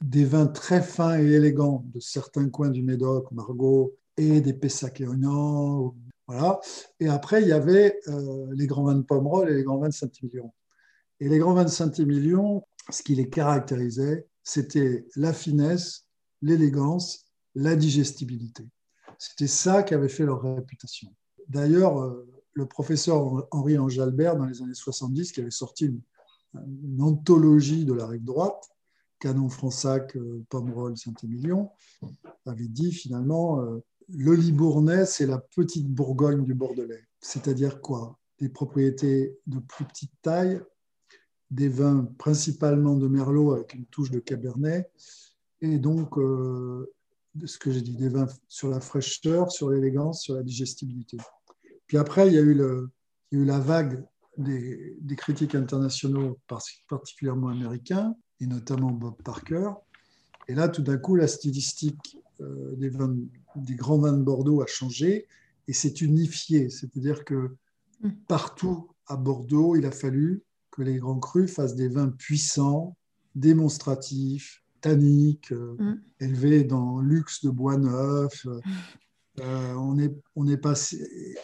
[0.00, 5.94] des vins très fins et élégants de certains coins du Médoc, Margaux et des Pessac-Léognan.
[6.26, 6.60] Voilà.
[7.00, 9.88] Et après, il y avait euh, les grands vins de Pomerol et les grands vins
[9.88, 10.52] de Saint-Émilion.
[11.20, 16.06] Et les grands vins de Saint-Émilion ce qui les caractérisait, c'était la finesse,
[16.42, 17.24] l'élégance,
[17.54, 18.64] la digestibilité.
[19.18, 21.08] C'était ça qui avait fait leur réputation.
[21.48, 26.00] D'ailleurs, euh, le professeur Henri Ange-Albert, dans les années 70, qui avait sorti une,
[27.00, 28.70] anthologie de la rive droite,
[29.18, 31.70] Canon Fronsac, euh, Pomerol, Saint-Émilion,
[32.46, 33.60] avait dit finalement
[34.08, 37.04] le Libournais, c'est la petite Bourgogne du Bordelais.
[37.20, 38.18] C'est-à-dire quoi?
[38.38, 40.60] Des propriétés de plus petite taille,
[41.50, 44.90] des vins principalement de Merlot avec une touche de Cabernet,
[45.60, 46.16] et donc
[47.44, 51.18] ce que j'ai dit, des vins sur la fraîcheur, sur l'élégance, sur la digestibilité.
[51.86, 52.54] Puis après, il y a eu,
[53.32, 54.04] la vague
[54.38, 56.38] des, des, critiques internationaux,
[56.88, 59.70] particulièrement américains, et notamment Bob Parker.
[60.48, 63.16] Et là, tout d'un coup, la stylistique euh, des, vins,
[63.56, 65.26] des grands vins de Bordeaux a changé
[65.68, 66.70] et s'est unifiée.
[66.70, 67.56] C'est-à-dire que
[68.02, 68.10] mm.
[68.28, 72.96] partout à Bordeaux, il a fallu que les grands crus fassent des vins puissants,
[73.34, 76.02] démonstratifs, tanniques, euh, mm.
[76.20, 78.46] élevés dans luxe de bois neuf.
[79.40, 80.96] Euh, on, est, on est passé,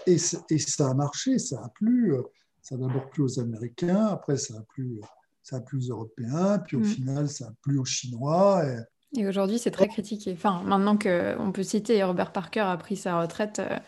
[0.07, 0.17] et,
[0.49, 2.15] et, ça a marché, ça a plu.
[2.63, 4.99] Ça a d'abord plu aux Américains, après ça a plu,
[5.43, 6.85] ça a plu aux Européens, puis au mm.
[6.85, 8.65] final ça a plu aux Chinois.
[8.65, 8.79] Et,
[9.19, 10.33] aujourd'hui c'est très critiqué.
[10.33, 13.61] Enfin, maintenant qu'on peut citer Robert Parker a pris sa retraite.
[13.61, 13.79] Euh,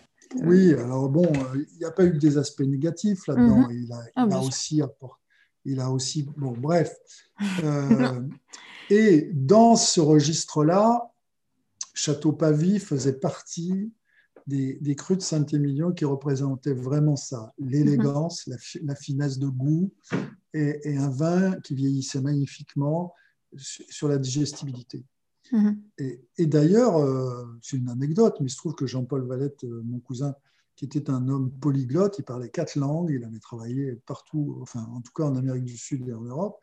[0.42, 3.68] oui, alors bon, il n'y a pas eu que des aspects négatifs là-dedans.
[3.68, 3.84] Mm-hmm.
[3.84, 5.24] Il a, ah, aussi apporté
[5.64, 6.26] il a aussi.
[6.37, 6.96] Bon, bref.
[7.64, 8.20] Euh,
[8.90, 11.12] et dans ce registre-là,
[11.94, 13.92] Château Pavie faisait partie
[14.46, 18.48] des, des crus de Saint-Émilion qui représentaient vraiment ça l'élégance,
[18.84, 19.92] la, finesse de goût
[20.52, 23.12] et, un vin qui vieillissait magnifiquement
[23.56, 25.04] sur la digestibilité.
[25.52, 25.83] Mhm.
[25.98, 30.00] Et, d'ailleurs, euh, c'est une anecdote, mais il se trouve que Jean-Paul Valette, euh, mon
[30.00, 30.35] cousin,
[30.76, 35.00] qui était un homme polyglotte, il parlait quatre langues, il avait travaillé partout, enfin en
[35.00, 36.59] tout cas en Amérique du Sud et en Europe.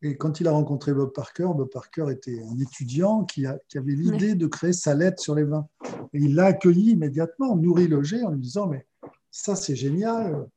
[0.00, 3.60] Et quand il a rencontré Bob Parker, Bob Parker était un étudiant qui, avait
[3.94, 5.68] l'idée de créer sa lettre sur les vins.
[6.12, 8.86] Et il l'a accueilli immédiatement, nourri, logé, en lui disant Mais
[9.30, 10.48] ça, c'est génial,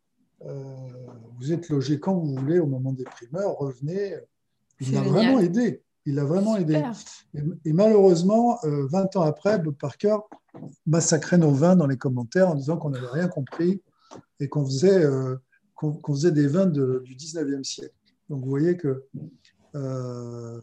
[0.46, 0.64] euh,
[1.40, 4.16] vous êtes logé quand vous voulez au moment des primeurs, revenez.
[4.82, 5.85] Il l'a vraiment aidé.
[6.06, 6.84] Il l'a vraiment aidé.
[7.66, 8.68] Et, malheureusement, 20
[9.16, 10.18] euh, ans après, Bob Parker
[10.86, 13.82] massacrait nos vins dans les commentaires en disant qu'on n'avait rien compris
[14.40, 15.36] et qu'on faisait, euh,
[15.74, 17.96] qu'on faisait des vins du 19e siècle.
[18.30, 19.04] Donc vous voyez que.
[19.76, 20.62] Euh,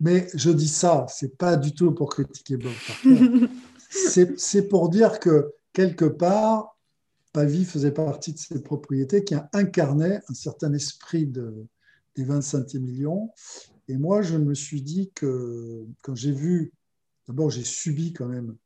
[0.00, 3.48] mais je dis ça, c'est pas du tout pour critiquer Bob Parker.
[4.36, 6.78] c'est pour dire que quelque part,
[7.32, 11.66] Pavie faisait partie de ces propriétés qui incarnaient un certain esprit de,
[12.16, 13.30] des 25 millions.
[13.90, 16.72] Et moi, je me suis dit que quand j'ai vu,
[17.26, 18.56] d'abord, j'ai subi quand même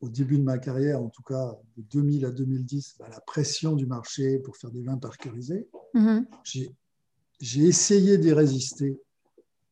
[0.00, 3.76] au début de ma carrière, en tout cas de 2000 à 2010, bah, la pression
[3.76, 5.68] du marché pour faire des vins parkerisés.
[5.94, 6.26] Mm-hmm.
[7.38, 9.00] J'ai essayé d'y résister,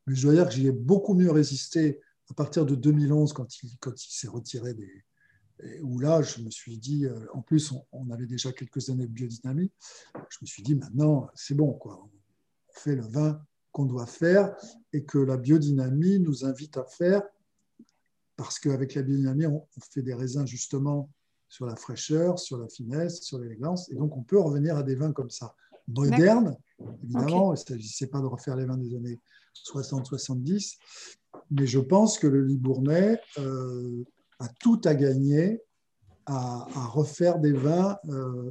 [0.07, 3.63] mais je dois dire que j'y ai beaucoup mieux résisté à partir de 2011 quand
[3.65, 5.05] il, quand il s'est retiré des,
[5.83, 9.13] où là, je me suis dit, euh, en plus, on, avait déjà quelques années de
[9.13, 9.73] biodynamie,
[10.29, 12.01] je me suis dit, maintenant, c'est bon, quoi.
[12.01, 12.11] on
[12.75, 14.55] fait le vin qu'on doit faire
[14.95, 17.23] et que la biodynamie nous invite à faire,
[18.37, 21.11] parce qu'avec la biodynamie, on, fait des raisins justement
[21.49, 24.95] sur la fraîcheur, sur la finesse, sur l'élégance, et donc on peut revenir à des
[24.95, 25.55] vins comme ça,
[25.87, 26.57] modernes,
[27.03, 29.21] évidemment, il ne s'agissait pas de refaire les vins des années
[29.71, 30.79] 60-70,
[31.51, 33.21] mais je pense que le Libournais...
[33.39, 34.05] Euh,
[34.39, 35.63] a tout à gagner
[36.27, 38.51] à, refaire des vins euh,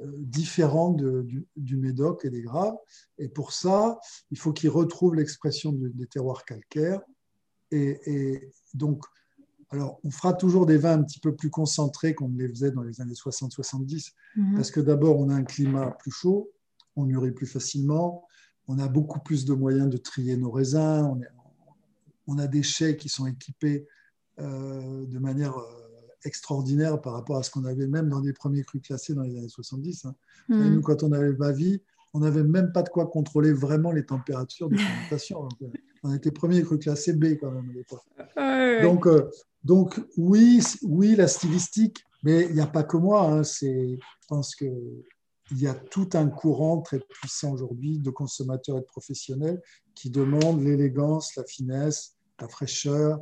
[0.00, 2.76] euh, différents du, Médoc et des Graves.
[3.18, 3.98] Et pour ça,
[4.30, 7.00] il faut qu'ils retrouvent l'expression des terroirs calcaires.
[7.70, 9.04] Et, donc,
[9.70, 12.72] alors, on fera toujours des vins un petit peu plus concentrés qu'on ne les faisait
[12.72, 14.54] dans les années 60-70, mhm.
[14.56, 16.50] parce que d'abord, on a un climat plus chaud,
[16.96, 18.24] on mûrit plus facilement,
[18.66, 21.20] on a beaucoup plus de moyens de trier nos raisins, on,
[22.26, 23.86] on a des chais qui sont équipés
[24.38, 25.79] euh, de manière euh,
[26.24, 29.36] extraordinaire par rapport à ce qu'on avait même dans les premiers crus classés dans les
[29.36, 30.04] années 70.
[30.04, 30.14] Hein.
[30.48, 30.74] Mm.
[30.74, 31.80] Nous, quand on avait Bavie,
[32.12, 35.48] on n'avait même pas de quoi contrôler vraiment les températures de fermentation.
[35.62, 35.66] Euh,
[36.02, 38.82] on était premier cru classé B quand même à l'époque.
[38.82, 39.06] Donc,
[39.62, 43.30] donc oui, oui, la stylistique, mais il n'y a pas que moi.
[43.30, 43.96] Hein, je
[44.28, 45.02] pense qu'il
[45.52, 49.60] y a tout un courant très puissant aujourd'hui de consommateurs et de professionnels
[49.94, 53.20] qui demandent l'élégance, la finesse, la fraîcheur,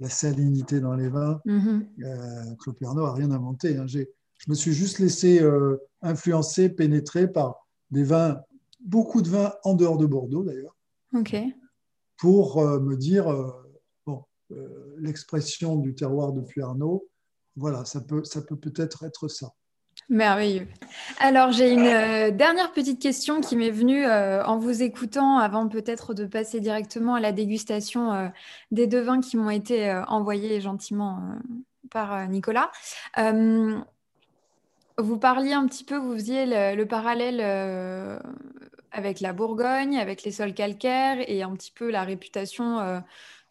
[0.00, 1.40] la salinité dans les vins.
[1.44, 1.80] Mm
[2.60, 3.76] Claude Pernod n'a rien inventé.
[3.76, 3.86] Hein.
[3.86, 4.04] Je
[4.48, 8.40] me suis juste laissé euh, influencer, pénétrer par des vins,
[8.80, 10.76] beaucoup de vins en dehors de Bordeaux d'ailleurs,
[12.16, 13.26] pour euh, me dire,
[14.06, 14.24] bon,
[14.98, 17.08] l'expression du terroir de Arnaud,
[17.56, 19.52] voilà, ça peut ça peut peut-être être ça.
[20.08, 20.66] Merveilleux.
[21.20, 25.68] Alors, j'ai une euh, dernière petite question qui m'est venue euh, en vous écoutant avant
[25.68, 28.28] peut-être de passer directement à la dégustation euh,
[28.70, 31.20] des deux vins qui m'ont été envoyés gentiment
[31.90, 32.70] par Nicolas.
[34.98, 37.40] vous parliez un petit peu, vous faisiez le parallèle
[38.90, 43.02] avec la Bourgogne, avec les sols calcaires et un petit peu la réputation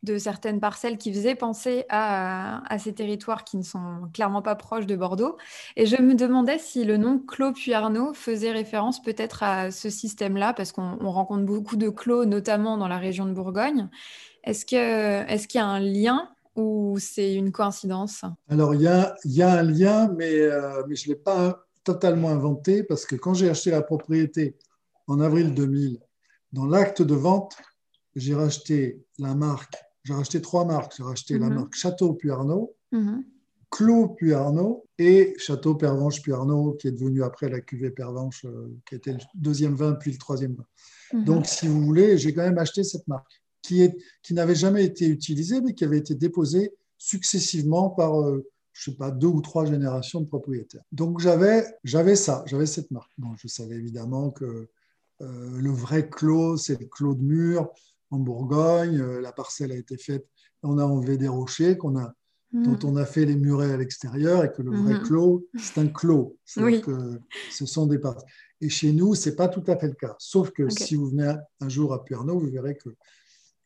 [0.03, 4.85] de certaines parcelles qui faisaient penser à, ces territoires qui ne sont clairement pas proches
[4.85, 5.37] de Bordeaux.
[5.75, 10.53] Et je me demandais si le nom Clos Puyarnaud faisait référence peut-être à ce système-là,
[10.53, 13.89] parce qu'on rencontre beaucoup de clos, notamment dans la région de Bourgogne.
[14.43, 18.23] Est-ce qu'il est y a un lien ou c'est une coïncidence?
[18.49, 21.65] Alors, il y a, y a, un lien, mais, euh, mais je ne l'ai pas
[21.83, 24.57] totalement inventé, parce que quand j'ai acheté la propriété
[25.07, 25.99] en avril 2000,
[26.53, 27.55] dans l'acte de vente,
[28.15, 29.75] j'ai racheté la marque
[30.07, 30.93] j'ai racheté trois marques.
[30.95, 31.55] J'ai racheté la mhm.
[31.55, 33.25] marque Château Puyarnaud, mhm.
[33.69, 38.95] Clos Puyarnaud et Château Pervenche Puyarnaud, qui est devenu après la cuvée Pervenche, euh, qui
[38.95, 40.65] était le deuxième vin puis le troisième vin.
[41.11, 41.25] Mhm.
[41.25, 44.85] Donc, si vous voulez, j'ai quand même acheté cette marque qui, est, qui n'avait jamais
[44.85, 49.41] été utilisée, mais qui avait été déposée successivement par, euh, je sais pas, deux ou
[49.41, 50.83] trois générations de propriétaires.
[50.93, 53.11] Donc, j'avais, j'avais ça, j'avais cette marque.
[53.17, 54.69] Bon, je savais évidemment que
[55.19, 57.69] euh, le vrai clos, c'est le clos de mur
[58.11, 58.99] en Bourgogne.
[58.99, 60.27] Euh, la parcelle a été faite,
[60.63, 62.13] on a enlevé des rochers qu'on a,
[62.51, 62.63] hmm.
[62.63, 65.03] dont on a fait les murets à l'extérieur et que le vrai hmm.
[65.03, 66.37] clos, c'est un clos.
[66.55, 67.19] que
[67.51, 68.29] ce sont des parcelles.
[68.61, 70.15] Et chez nous, c'est pas tout à fait le cas.
[70.19, 72.89] Sauf que si vous venez un jour à Puerno, vous verrez que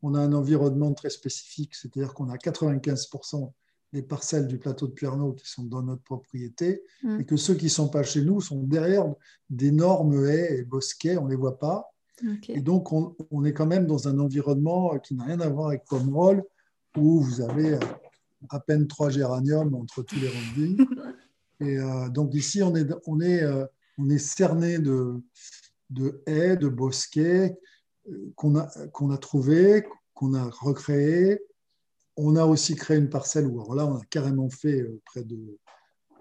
[0.03, 3.53] on a un environnement très spécifique, c'est-à-dire qu'on a 95%
[3.93, 7.19] des parcelles du plateau de Puerno qui sont dans notre propriété, hmm.
[7.19, 9.05] et que ceux qui ne sont pas chez nous sont derrière
[9.49, 11.93] d'énormes haies et bosquets, on ne les voit pas,
[12.49, 15.85] et donc, on, est quand même dans un environnement qui n'a rien à voir avec
[15.85, 16.43] Pomerol,
[16.97, 17.79] où vous avez euh,
[18.49, 20.85] à peine trois géraniums entre tous les rangs
[21.59, 23.65] Et euh, donc, ici, on est, on est, euh,
[23.97, 25.21] on est cerné de,
[25.91, 27.55] de haies, de bosquets
[28.35, 31.39] qu'on a, qu'on a trouvés, qu'on a recréés.
[32.17, 35.59] On a aussi créé une parcelle où, alors là, on a carrément fait près de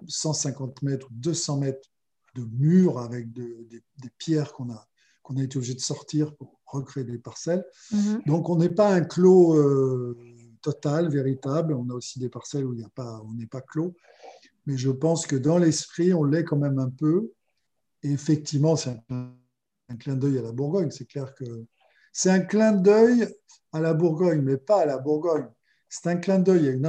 [0.07, 1.89] 150 mètres ou 200 mètres
[2.35, 4.90] de murs avec des, des pierres qu'on a
[5.31, 7.65] on a été obligé de sortir pour recréer des parcelles.
[7.93, 8.23] Mhm.
[8.27, 10.17] Donc, on n'est pas un clos euh,
[10.61, 11.75] total, véritable.
[11.75, 13.95] On a aussi des parcelles où il y a pas, on n'est pas clos.
[14.67, 17.33] Mais je pense que dans l'esprit, on l'est quand même un peu.
[18.03, 19.33] Et effectivement, c'est un,
[19.99, 20.91] clin d'œil à la Bourgogne.
[20.91, 21.45] C'est clair que
[22.13, 23.29] c'est un clin d'œil
[23.73, 25.49] à la Bourgogne, mais pas à la Bourgogne.
[25.89, 26.81] C'est un clin d'œil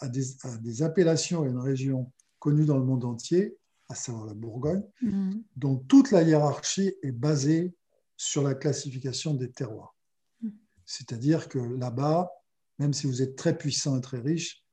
[0.00, 3.56] à, des, à des appellations et une région connue dans le monde entier
[3.88, 5.32] à savoir la Bourgogne, mm.
[5.56, 7.74] dont toute la hiérarchie est basée
[8.16, 9.94] sur la classification des terroirs.
[10.40, 10.50] Mm.
[10.84, 12.30] C'est-à-dire que là-bas,
[12.78, 14.64] même si vous êtes très puissant et très riche,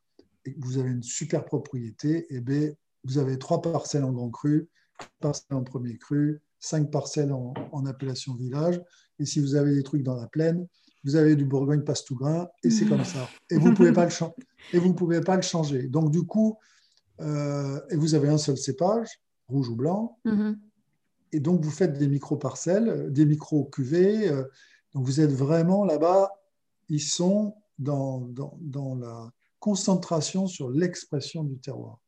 [0.45, 4.29] et que vous avez une super propriété, et eh vous avez trois parcelles en grand
[4.29, 4.69] cru,
[5.19, 8.81] parcelles en premier cru, cinq parcelles en, appellation village,
[9.19, 10.67] et si vous avez des trucs dans la plaine,
[11.03, 13.27] vous avez du Bourgogne Pastougrain, et c'est comme ça.
[13.49, 14.11] Et vous ne pouvez, pas le
[14.73, 15.87] et vous pouvez pas le changer.
[15.87, 16.57] Donc, du coup,
[17.21, 20.17] et vous avez un seul cépage, rouge ou blanc.
[20.25, 20.59] Mhm.
[21.33, 24.29] Et donc, vous faites des micro-parcelles, des micro-cuvées.
[24.29, 24.43] Euh,
[24.93, 26.31] donc, vous êtes vraiment là-bas,
[26.89, 31.99] ils sont dans, dans, la concentration sur l'expression du terroir.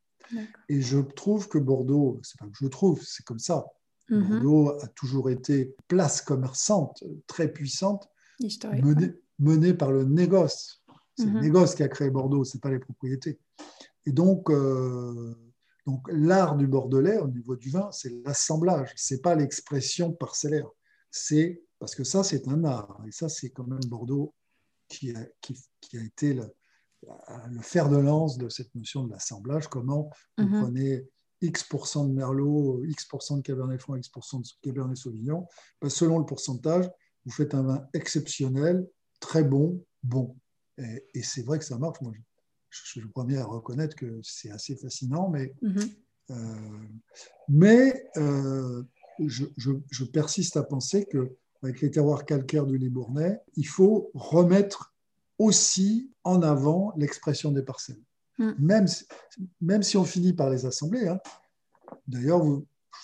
[0.67, 3.65] Et je trouve que Bordeaux, c'est pas que je trouve, c'est comme ça.
[4.09, 4.41] Mhm.
[4.41, 8.09] Bordeaux a toujours été place commerçante très puissante,
[9.39, 10.83] menée, par le négoce.
[11.17, 11.41] C'est le mhm.
[11.41, 13.39] négoce qui a créé Bordeaux, ce n'est pas les propriétés.
[14.05, 15.35] Et donc, euh,
[15.85, 20.69] donc l'art du Bordelais au niveau du vin, c'est l'assemblage, c'est pas l'expression parcellaire.
[21.11, 23.01] C'est parce que ça, c'est un art.
[23.07, 24.33] Et ça, c'est quand même Bordeaux
[24.87, 26.53] qui a, qui, a été le,
[27.49, 29.67] le, fer de lance de cette notion de l'assemblage.
[29.67, 30.61] Comment vous mhm.
[30.61, 31.09] prenez
[31.41, 35.45] X% de Merlot, X% de Cabernet Franc, X% de Cabernet Sauvignon.
[35.81, 36.89] Ben, selon le pourcentage,
[37.25, 38.87] vous faites un vin exceptionnel,
[39.19, 40.37] très bon, bon.
[40.77, 41.99] Et, et c'est vrai que ça marche.
[42.01, 42.13] Moi,
[42.73, 45.89] je suis le premier à reconnaître que c'est assez fascinant, mais, mhm.
[46.31, 46.35] euh,
[47.47, 48.83] mais euh,
[49.19, 54.95] je, persiste à penser qu'avec les terroirs calcaires du Libournais, il faut remettre
[55.37, 58.01] aussi en avant l'expression des parcelles.
[58.39, 58.55] Mhm.
[58.59, 59.05] Même, si,
[59.61, 61.07] même si on finit par les assembler.
[61.07, 61.19] Hein.
[62.07, 62.61] D'ailleurs, je ne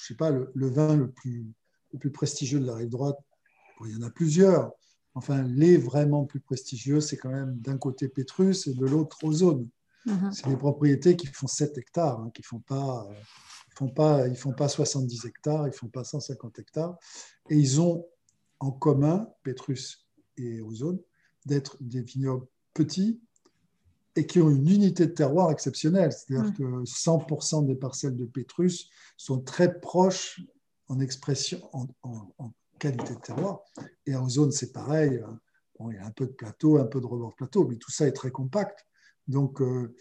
[0.07, 1.45] sais pas, le, vin le plus,
[1.93, 3.17] le plus prestigieux de la rive droite,
[3.85, 4.73] il y en a plusieurs,
[5.15, 9.67] Enfin, les vraiment plus prestigieux, c'est quand même d'un côté Pétrus et de l'autre Ozone.
[10.05, 10.31] Mhm.
[10.31, 13.07] C'est des propriétés qui font 7 hectares, hein, qui font pas,
[13.75, 16.97] font pas, ils font pas 70 hectares, ils font pas 150 hectares.
[17.49, 18.05] Et ils ont
[18.59, 20.07] en commun, Pétrus
[20.37, 20.99] et Ozone,
[21.45, 23.21] d'être des vignobles petits
[24.15, 26.11] et qui ont une unité de terroir exceptionnelle.
[26.11, 30.41] C'est-à-dire que 100% des parcelles de Pétrus sont très proches
[30.87, 33.61] en expression, en, qualité de terroir.
[34.05, 35.21] Et en zone, c'est pareil.
[35.79, 38.07] il y a un peu de plateau, un peu de rebord plateau, mais tout ça
[38.07, 38.85] est très compact.
[39.27, 39.95] Donc, euh,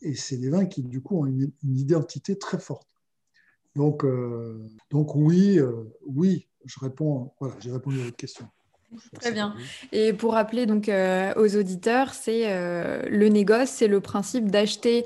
[0.00, 2.88] et c'est des vins qui, du coup, ont une, identité très forte.
[3.74, 8.46] Donc, euh, donc oui, euh, oui, je réponds, voilà, j'ai répondu à votre question.
[9.20, 9.54] Très bien.
[9.92, 10.90] Et pour rappeler donc
[11.36, 12.46] aux auditeurs, c'est
[13.08, 15.04] le négoce, c'est le principe d'acheter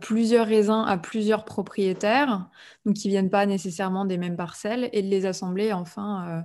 [0.00, 2.48] plusieurs raisins à plusieurs propriétaires,
[2.86, 6.44] donc qui viennent pas nécessairement des mêmes parcelles, et de les assembler enfin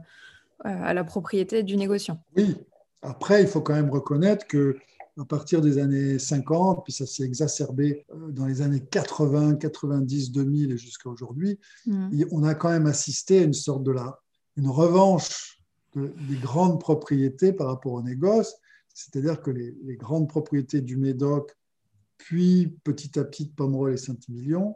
[0.63, 2.21] à la propriété du négociant.
[2.35, 2.55] Oui.
[3.01, 4.77] Après, il faut quand même reconnaître que
[5.19, 10.31] à partir des années 50, puis ça s'est exacerbé euh, dans les années 80, 90,
[10.31, 12.23] 2000 et jusqu'à aujourd'hui, mmh.
[12.31, 14.19] on a quand même assisté à une sorte de la,
[14.57, 15.59] une revanche
[15.95, 18.55] des grandes propriétés par rapport au négoce,
[18.93, 21.55] c'est-à-dire que les, grandes propriétés du Médoc,
[22.17, 24.75] puis petit à petit de Pomerol et Saint-Émilion,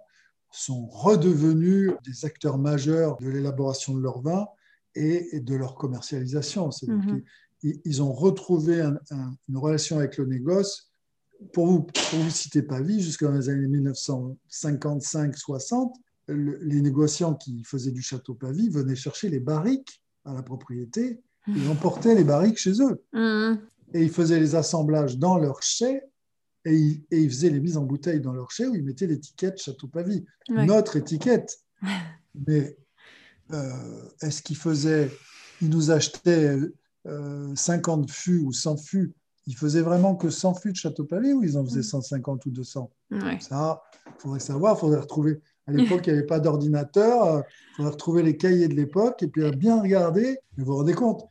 [0.52, 4.48] sont redevenues des acteurs majeurs de l'élaboration de leur vin
[4.96, 6.70] et, de leur commercialisation.
[6.88, 7.20] mmh
[7.64, 10.92] ils ont retrouvé une relation avec le négoce.
[11.54, 15.92] Pour vous, pour vous citer Pavie, jusqu'à les années 1955-60,
[16.28, 21.68] les négociants qui faisaient du château Pavie venaient chercher les barriques à la propriété et
[21.70, 23.04] emportaient les barriques chez eux.
[23.14, 23.60] Mmh.
[23.94, 26.02] Et ils faisaient les assemblages dans leur chai
[26.66, 29.88] et ils, faisaient les mises en bouteille dans leur chai où ils mettaient l'étiquette Château
[29.88, 31.60] Pavie, notre étiquette.
[32.48, 32.78] Mais
[33.54, 35.10] euh, est-ce qu'ils faisaient,
[35.62, 36.58] ils nous achetaient
[37.06, 39.14] 50 euh, fûts ou 100 fûts,
[39.46, 42.50] ils faisaient vraiment que 100 fûts de Château Palais ou ils en faisaient 150 mm.
[42.50, 42.92] ou 200
[43.40, 45.42] Ça, il faudrait savoir, il faudrait retrouver.
[45.68, 49.28] À l'époque, il n'y avait pas d'ordinateur, il faudrait retrouver les cahiers de l'époque et
[49.28, 50.40] puis bien regarder.
[50.58, 51.26] vous vous rendez compte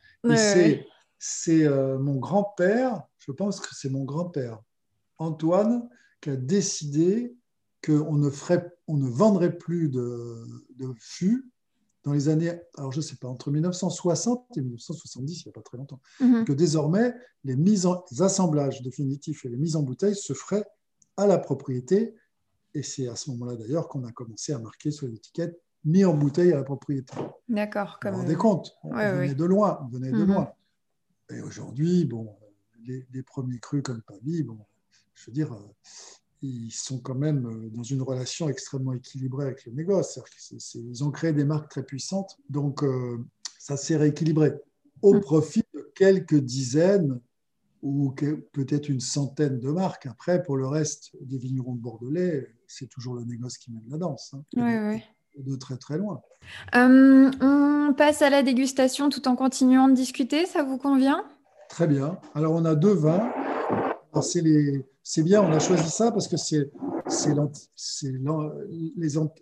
[1.19, 4.59] C'est euh, mon grand-père, je pense que c'est mon grand-père,
[5.17, 5.89] Antoine,
[6.21, 7.35] qui a décidé
[7.83, 11.49] qu'on ne, ferait, on ne vendrait plus de, de fûts
[12.07, 15.53] dans les années, alors je ne sais pas, entre 1960 et 1970, il n'y a
[15.53, 16.45] pas très longtemps, mhm.
[16.45, 17.13] que désormais,
[17.43, 20.63] les, mises en, assemblages définitifs et les mises en bouteille se feraient
[21.17, 22.15] à la propriété.
[22.77, 26.13] Et c'est à ce moment-là d'ailleurs qu'on a commencé à marquer sur l'étiquette mis en
[26.13, 27.11] bouteille à la propriété.
[27.49, 27.97] D'accord.
[27.99, 28.11] Comme...
[28.11, 29.79] Vous vous rendez compte On, venait de loin.
[29.83, 30.27] On venait de mhm.
[30.27, 30.51] loin.
[31.31, 32.35] Et aujourd'hui, bon,
[32.85, 34.59] les, premiers crus comme Pavie, bon,
[35.15, 35.73] je veux dire, euh,
[36.43, 40.19] ils sont quand même euh, dans une relation extrêmement équilibrée avec le négoce.
[40.75, 43.17] ils ont créé des marques très puissantes, donc euh,
[43.57, 44.53] ça s'est rééquilibré
[45.01, 45.21] au mm.
[45.21, 47.19] profit de quelques dizaines
[47.81, 48.13] ou
[48.51, 50.05] peut-être une centaine de marques.
[50.05, 53.97] Après, pour le reste des vignerons de Bordelais, c'est toujours le négoce qui mène la
[53.97, 54.33] danse.
[54.33, 54.99] Hein,
[55.37, 56.21] de, très très loin.
[56.75, 61.23] Euh, on passe à la dégustation tout en continuant de discuter, ça vous convient?
[61.69, 62.19] Très bien.
[62.33, 63.31] Alors on a deux vins.
[64.21, 64.83] C'est les
[65.17, 66.71] bien, on a choisi ça parce que c'est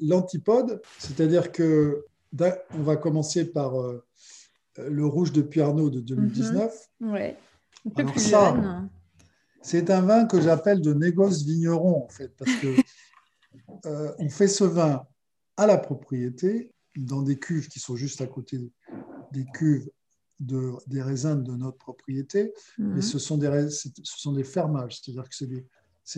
[0.02, 2.06] l'antipode, c'est-à-dire que
[2.38, 4.04] on va commencer par euh,
[4.78, 6.74] le rouge de Arnaud de 2019.
[7.00, 7.12] Mhm.
[7.12, 7.38] Ouais.
[7.86, 8.90] Un peu plus jeune.
[9.62, 12.68] C'est un vin que j'appelle de négoce vigneron en fait, parce que
[13.86, 15.06] euh, on fait ce vin
[15.58, 18.60] à la propriété dans des cuves qui sont juste à côté
[19.32, 19.90] des cuves
[20.40, 23.02] de, des raisins de notre propriété, mais mhm.
[23.02, 25.66] ce sont des, ce sont des fermages, c'est-à-dire que c'est des,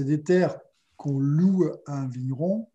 [0.04, 0.60] des, terres
[0.96, 2.68] qu'on loue à un vigneron.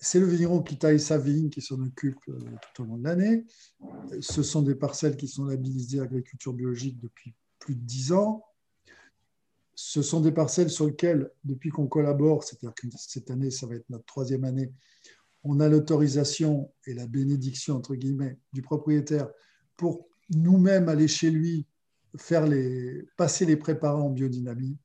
[0.00, 2.38] C'est le vigneron qui taille sa vigne, qui s'en occupe euh,
[2.74, 3.46] tout au long de l'année.
[4.20, 8.44] Ce sont des parcelles qui sont labellisées agriculture biologique depuis plus de dix ans.
[9.76, 13.74] Ce sont des parcelles sur lesquelles, depuis qu'on collabore, c'est-à-dire que cette année, ça va
[13.74, 14.72] être notre troisième année,
[15.44, 19.28] on a l'autorisation et la bénédiction, entre guillemets, du propriétaire
[19.76, 21.66] pour nous-mêmes aller chez lui,
[22.16, 24.76] faire les, passer les préparants en biodynamie,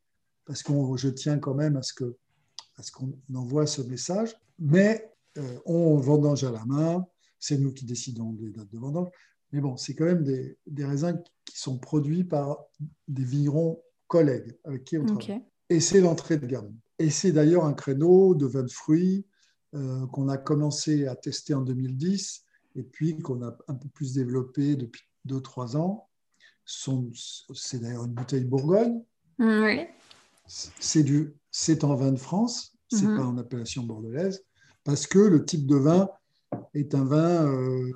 [0.45, 4.35] parce que je tiens quand même à ce qu'on envoie ce message.
[4.57, 7.05] Mais euh, on vendange à la main,
[7.39, 9.09] c'est nous qui décidons des dates de vendange.
[9.51, 12.65] Mais bon, c'est quand même des, des, raisins qui sont produits par
[13.07, 15.41] des vignerons collègues avec qui on travaille.
[15.70, 16.74] Et c'est l'entrée de gamme.
[16.97, 19.26] Et c'est d'ailleurs un créneau de vin de fruits
[19.76, 22.43] euh, qu'on a commencé à tester en 2010
[22.76, 26.10] et puis qu'on a un peu plus développé depuis deux, trois ans.
[26.66, 29.01] C'est d'ailleurs une bouteille Bourgogne.
[29.39, 29.88] Oui.
[30.47, 33.18] C'est du, c'est en vin de France, c'est mhm.
[33.18, 34.43] pas en appellation bordelaise,
[34.84, 36.10] parce que le type de vin
[36.74, 37.91] est un vin euh,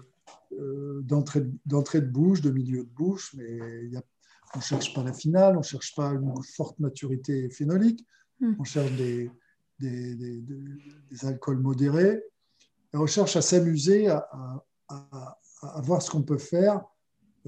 [0.59, 3.89] euh, d'entrée de bouche, de milieu de bouche, mais
[4.55, 8.05] on ne cherche pas la finale, on ne cherche pas une forte maturité phénolique,
[8.39, 8.55] mhm.
[8.59, 9.29] on cherche des,
[9.79, 12.23] des, des, alcools modérés,
[12.93, 14.27] et on cherche à s'amuser, à,
[14.89, 16.81] à, à, voir ce qu'on peut faire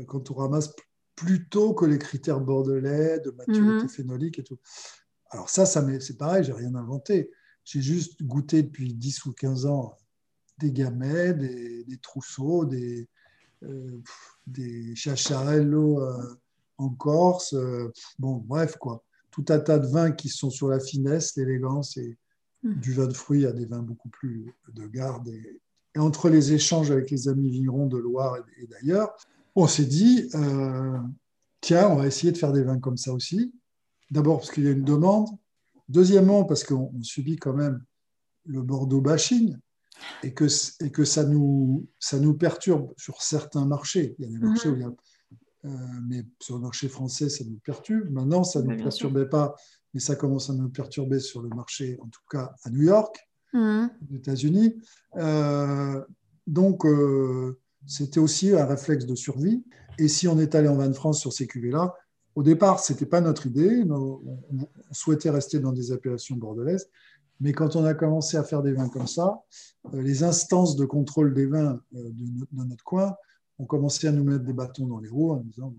[0.07, 0.73] quand on ramasse
[1.15, 3.89] plutôt que les critères bordelais de maturité mhm.
[3.89, 4.59] phénolique et tout.
[5.29, 7.31] Alors ça, ça c'est pareil, j'ai rien inventé.
[7.63, 9.97] J'ai juste goûté depuis 10 ou 15 ans
[10.57, 13.09] des gamets, des, trousseaux, des,
[13.63, 14.01] euh,
[14.47, 16.35] des chacharello euh,
[16.78, 17.53] en Corse.
[17.53, 19.03] Euh, bon, bref, quoi.
[19.32, 22.17] Tout un tas de vins qui sont sur la finesse, l'élégance et
[22.63, 22.73] mmh.
[22.76, 25.28] du vin de fruits à des vins beaucoup plus de garde.
[25.28, 25.61] Et,
[25.97, 29.15] entre les échanges avec les amis vignerons de Loire et, d'ailleurs,
[29.55, 30.30] on s'est dit,
[31.61, 33.53] tiens, on va essayer de faire des vins comme ça aussi.
[34.11, 35.30] D'abord parce qu'il y a une demande.
[35.88, 37.82] Deuxièmement, parce qu'on subit quand même
[38.45, 39.55] le Bordeaux bashing
[40.23, 40.45] et que,
[40.84, 44.15] et que ça, nous, ça nous perturbe sur certains marchés.
[44.17, 44.91] Il y a des marchés où il y a, euh,
[46.07, 48.09] mais sur le marché français, ça nous perturbe.
[48.09, 49.55] Maintenant, ça ne nous perturbait pas,
[49.93, 53.18] mais ça commence à nous perturber sur le marché, en tout cas à New York,
[53.53, 53.89] mhm.
[54.11, 54.76] aux États-Unis.
[55.18, 56.01] Euh,
[56.47, 59.63] donc, euh, c'était aussi un réflexe de survie.
[59.97, 61.95] Et si on est allé en vin de France sur ces cuvées-là,
[62.36, 63.84] au départ, ce n'était pas notre idée.
[63.89, 64.22] On
[64.91, 66.89] souhaitait rester dans des appellations bordelaises.
[67.39, 69.41] Mais quand on a commencé à faire des vins comme ça,
[69.93, 73.16] euh, les instances de contrôle des vins euh, de notre coin
[73.59, 75.73] ont commencé à nous mettre des bâtons dans les roues en nous disant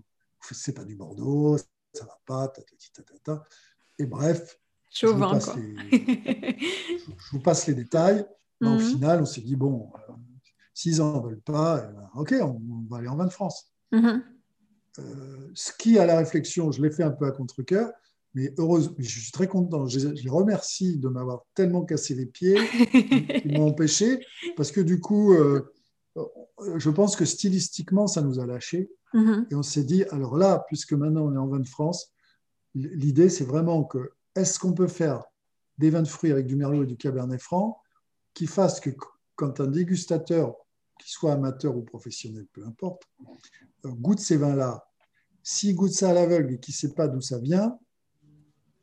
[0.51, 1.57] c'est pas du Bordeaux,
[1.93, 3.45] ça va pas, ta,
[3.99, 4.59] Et bref,
[4.93, 8.25] je, vous passe les, je vous passe les détails.
[8.61, 8.79] Au mhm.
[8.79, 10.13] final, on s'est dit bon, euh,
[10.73, 13.71] s'ils n'en veulent pas, eh ben, ok, on, va aller en vin de France.
[13.91, 14.21] Mhm.
[15.53, 17.91] ce qui, à la réflexion, je l'ai fait un peu à contre-coeur,
[18.33, 19.87] mais heureusement, je suis très content.
[19.87, 22.57] Je, les remercie de m'avoir tellement cassé les pieds,
[23.41, 24.25] qui m'ont empêché,
[24.55, 25.73] parce que du coup, euh,
[26.75, 28.89] je pense que stylistiquement, ça nous a lâchés.
[29.13, 29.47] Mm-hmm.
[29.51, 32.13] Et on s'est dit, alors là, puisque maintenant on est en vin de France,
[32.75, 35.23] l'idée, c'est vraiment que, est-ce qu'on peut faire
[35.77, 37.81] des vins de fruits avec du merlot et du cabernet franc
[38.33, 38.89] qui fassent que
[39.35, 40.55] quand un dégustateur,
[40.99, 43.03] qu'il soit amateur ou professionnel, peu importe,
[43.85, 44.87] euh, goûte ces vins-là,
[45.43, 47.77] s'il goûte ça à l'aveugle et qu'il ne sait pas d'où ça vient,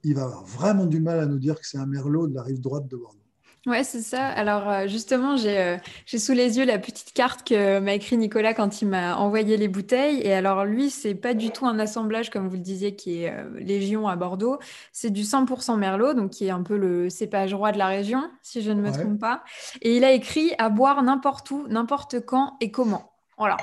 [0.05, 2.43] il va avoir vraiment du mal à nous dire que c'est un merlot de la
[2.43, 3.24] rive droite de Bordeaux.
[3.67, 4.27] Ouais, c'est ça.
[4.27, 8.53] Alors euh, justement, euh, j'ai sous les yeux la petite carte que m'a écrit Nicolas
[8.53, 10.21] quand il m'a envoyé les bouteilles.
[10.21, 13.31] Et alors lui, c'est pas du tout un assemblage comme vous le disiez qui est
[13.33, 14.59] euh, Légion à Bordeaux.
[14.93, 18.31] C'est du 100% Merlot, donc qui est un peu le cépage roi de la région,
[18.43, 19.43] si je ne me trompe pas.
[19.81, 23.12] Et il a écrit à boire n'importe où, n'importe quand et comment.
[23.39, 23.57] Voilà.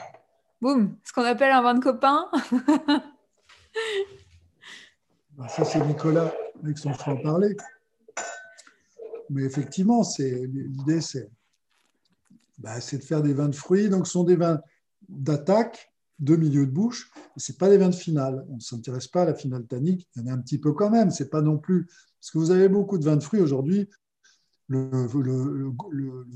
[0.62, 2.28] Boum, ce qu'on appelle un vin de copain.
[5.38, 6.30] Bah, ça, c'est Nicolas
[6.62, 7.56] avec son franc-parler.
[9.32, 11.00] Mais effectivement, l'idée,
[12.60, 13.90] bah, c'est de faire des vins de fruits.
[13.90, 14.60] Donc, ce sont des vins
[15.08, 17.12] d'attaque, de milieu de bouche.
[17.38, 18.46] Ce pas des vins de finale.
[18.50, 20.08] On ne s'intéresse pas à la finale tannique.
[20.16, 21.12] Il y en a un petit peu quand même.
[21.12, 21.86] C'est pas non plus.
[22.20, 23.90] Parce que vous avez beaucoup de vins de fruits aujourd'hui.
[24.68, 25.08] Le,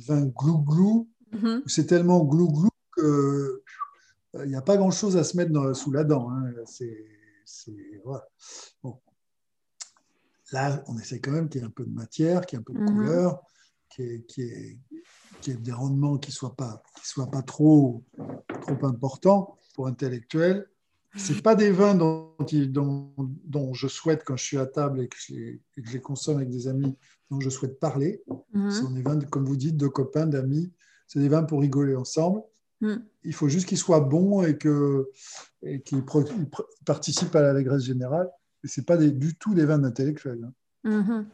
[0.07, 1.61] vin glou-glou, mm-hmm.
[1.67, 6.29] c'est tellement glou-glou qu'il n'y a pas grand-chose à se mettre sous la dent.
[6.31, 6.51] Hein.
[6.65, 7.05] C'est
[10.55, 12.61] Là, on essaie quand même qu'il y ait un peu de matière, qu'il y ait
[12.61, 12.87] un peu de mhm.
[12.87, 13.41] couleur,
[13.89, 18.05] qu'il y, ait, des rendements qui ne soient pas, soient pas trop,
[18.61, 20.65] trop importants pour intellectuels.
[21.17, 25.17] Ce pas des vins dont, dont, je souhaite, quand je suis à table et que
[25.17, 25.57] je,
[25.91, 26.97] les, consomme avec des amis,
[27.29, 28.23] dont je souhaite parler.
[28.53, 28.71] Mhm.
[28.71, 30.71] Ce sont des vins, comme vous dites, de copains, d'amis.
[31.07, 32.41] C'est des vins pour rigoler ensemble.
[32.79, 32.95] Mm.
[33.23, 36.03] Il faut juste qu'il soit bon et qu'il
[36.85, 38.29] participe à l'allégresse générale.
[38.65, 40.43] Et ce pas du tout des vins intellectuels.
[40.43, 40.53] Hein.
[40.89, 41.25] Mm-hmm.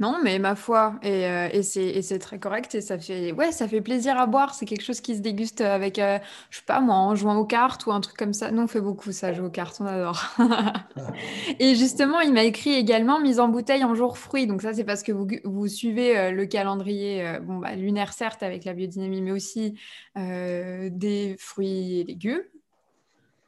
[0.00, 3.80] Non, mais ma foi, et, euh, c'est très correct et ça fait, ouais, ça fait
[3.80, 4.52] plaisir à boire.
[4.52, 6.18] C'est quelque chose qui se déguste avec, euh,
[6.50, 8.50] je sais pas moi, en jouant aux cartes ou un truc comme ça.
[8.50, 10.20] Nous, on fait beaucoup ça, jouer aux cartes, on adore.
[11.60, 14.48] et justement, il m'a écrit également mise en bouteille en jour fruits.
[14.48, 18.42] Donc ça, c'est parce que vous, vous suivez euh, le calendrier, bon, bah, lunaire certes
[18.42, 19.78] avec la biodynamie, mais aussi
[20.16, 22.42] des fruits et légumes.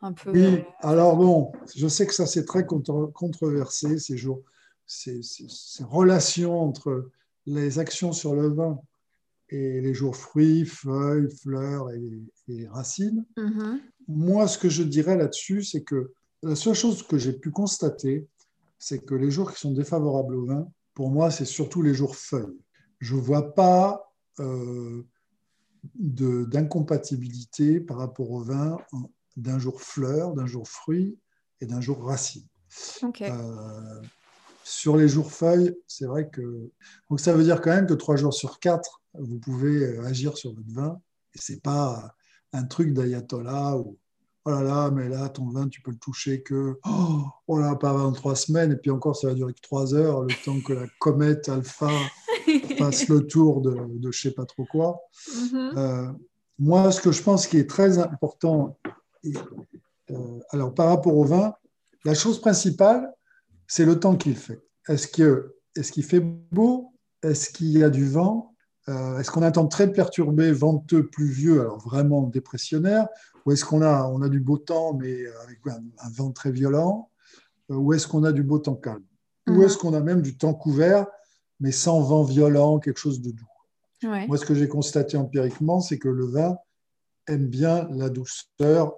[0.02, 4.42] Un peu, oui, alors bon, je sais que ça c'est très controversé ces jours
[4.86, 5.20] ces,
[5.80, 7.10] relations entre
[7.46, 8.80] les actions sur le vin
[9.48, 11.90] et les jours fruits, feuilles, fleurs
[12.48, 13.24] et, racines.
[13.36, 13.80] Mm-hmm.
[14.08, 18.26] Moi, ce que je dirais là-dessus, c'est que la seule chose que j'ai pu constater,
[18.78, 22.16] c'est que les jours qui sont défavorables au vin, pour moi, c'est surtout les jours
[22.16, 22.58] feuilles.
[23.00, 25.02] Je ne vois pas euh,
[25.94, 28.78] d'incompatibilité par rapport au vin
[29.36, 31.18] d'un jour fleur, d'un jour fruit
[31.60, 32.46] et d'un jour racine.
[33.20, 34.02] Euh,
[34.64, 36.70] sur les jours feuilles, c'est vrai que.
[37.10, 40.36] Donc, ça veut dire quand même que trois jours sur quatre, vous pouvez euh, agir
[40.36, 41.00] sur votre vin.
[41.34, 42.14] Et ce n'est pas
[42.52, 43.98] un truc d'ayatollah ou
[44.44, 46.78] oh là là, mais là, ton vin, tu peux le toucher que.
[46.86, 48.72] Oh, oh là, pas avant trois semaines.
[48.72, 51.90] Et puis encore, ça va durer que trois heures, le temps que la comète alpha
[52.78, 55.00] fasse le tour de, de je sais pas trop quoi.
[55.28, 55.78] Mm-hmm.
[55.78, 56.12] Euh,
[56.58, 58.78] moi, ce que je pense qui est très important,
[59.24, 61.54] euh, alors par rapport au vin,
[62.04, 63.12] la chose principale,
[63.66, 64.60] c'est le temps qu'il fait.
[64.88, 65.34] est-ce qu'il
[65.76, 66.92] est fait beau?
[67.22, 68.54] Est-ce qu'il y a du vent?
[68.88, 73.08] Euh, Est-ce qu'on a un temps très perturbé, venteux, pluvieux, alors vraiment dépressionnaire?
[73.44, 77.10] Ou est-ce qu'on a, on a du beau temps, mais avec un, vent très violent?
[77.70, 79.04] Euh, Ou est-ce qu'on a du beau temps calme?
[79.48, 79.62] Ou mhm.
[79.62, 81.06] est-ce qu'on a même du temps couvert,
[81.58, 83.48] mais sans vent violent, quelque chose de doux?
[84.02, 86.56] Moi, ce que j'ai constaté empiriquement, c'est que le vin
[87.26, 88.94] aime bien la douceur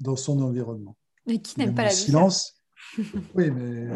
[0.00, 0.96] dans son environnement.
[1.26, 2.54] Mais qui n'aime pas la silence
[3.34, 3.88] Oui, mais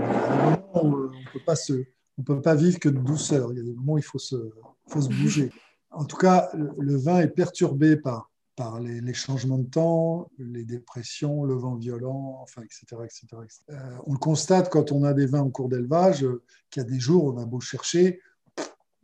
[0.74, 1.84] on ne peut pas se,
[2.18, 3.52] on peut pas vivre que de douceur.
[3.52, 4.36] Il y a des moments où il faut se,
[4.88, 5.50] faut se bouger.
[5.96, 11.44] En tout cas, le vin est perturbé par, par les, changements de temps, les dépressions,
[11.44, 13.02] le vent violent, enfin, etc.
[13.04, 13.26] etc.,
[13.70, 16.86] euh, on le constate quand on a des vins en cours d'élevage, euh, qu'il y
[16.86, 18.20] a des jours, on a beau chercher,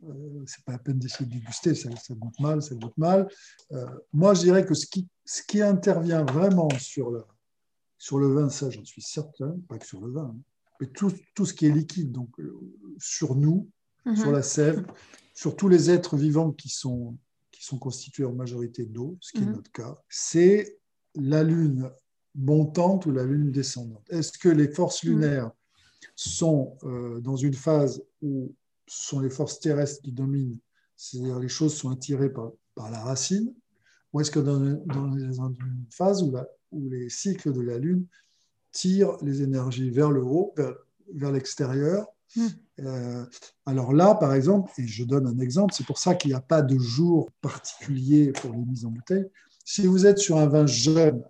[0.07, 3.27] euh, c'est pas la peine d'essayer de déguster, ça, ça, goûte mal, ça goûte mal.
[4.13, 7.23] moi, je dirais que ce qui, ce qui intervient vraiment sur le,
[7.97, 10.41] sur le vin, ça j'en suis certain, pas que sur le vin, hein,
[10.79, 12.29] mais tout, tout, ce qui est liquide, donc
[12.97, 13.69] sur nous,
[14.05, 14.15] mhm.
[14.15, 14.83] sur la sève,
[15.35, 17.17] sur tous les êtres vivants qui sont,
[17.51, 19.53] qui sont constitués en majorité d'eau, ce qui est mhm.
[19.53, 20.79] notre cas, c'est
[21.15, 21.91] la Lune
[22.35, 24.05] montante ou la Lune descendante.
[24.09, 25.11] Est-ce que les forces mhm.
[25.11, 25.51] lunaires
[26.15, 28.53] sont euh, dans une phase où
[28.87, 30.59] ce sont les forces terrestres qui dominent,
[30.95, 33.53] c'est-à-dire les choses sont attirées par, par la racine,
[34.13, 38.05] ou est-ce que dans, dans, une phase où, la, où, les cycles de la Lune
[38.71, 40.75] tirent les énergies vers le haut, vers,
[41.13, 42.47] vers l'extérieur, Hmm.
[42.79, 43.25] Euh,
[43.65, 46.41] alors là, par exemple, et je donne un exemple, c'est pour ça qu'il n'y a
[46.41, 49.25] pas de jour particulier pour les mises en bouteille.
[49.65, 51.23] Si vous êtes sur un vin jeune,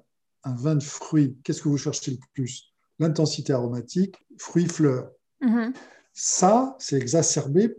[0.43, 2.73] un vin de fruits, qu'est-ce que vous cherchez le plus?
[2.99, 5.09] L'intensité aromatique, fruits, fleurs.
[5.41, 5.71] Hmm.
[6.13, 7.75] Ça, c'est exacerbé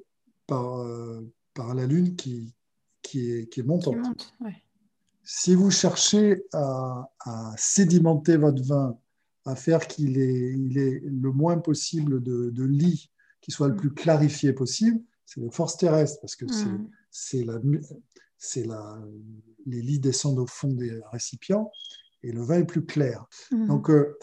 [0.47, 1.21] par, euh,
[1.55, 2.55] par la lune qui,
[3.03, 4.35] qui, est, qui est montante.
[5.25, 7.09] Si vous cherchez à,
[7.57, 8.99] sédimenter votre vin,
[9.45, 13.11] à faire qu'il ait, il est le moins possible de, de lit
[13.41, 13.79] qui soit le mm.
[13.79, 16.47] plus clarifié possible, c'est les forces terrestres, parce que
[17.11, 17.47] c'est mm.
[17.47, 17.59] la,
[18.67, 19.03] la,
[19.67, 21.71] les lits descendent au fond des récipients
[22.23, 23.27] et le vin est plus clair.
[23.51, 23.67] Mm.
[23.67, 24.17] Donc, euh,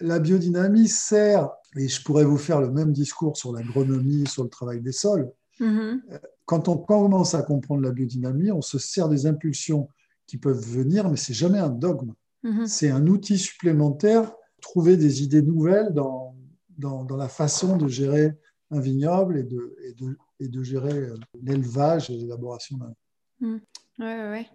[0.00, 4.48] la biodynamie sert, et je pourrais vous faire le même discours sur l'agronomie, sur le
[4.48, 5.30] travail des sols.
[5.60, 6.00] Mm-hmm.
[6.12, 9.88] Euh, quand on commence à comprendre la biodynamie, on se sert des impulsions
[10.26, 12.14] qui peuvent venir, mais c'est jamais un dogme.
[12.44, 12.66] Mm-hmm.
[12.66, 16.34] C'est un outil supplémentaire, trouver des idées nouvelles dans,
[16.78, 18.32] dans, la façon de gérer
[18.70, 23.60] un vignoble et de, et de, et de gérer euh, l'élevage et l'élaboration d'un.
[23.98, 24.04] Mmh.
[24.04, 24.46] Ouais, ouais.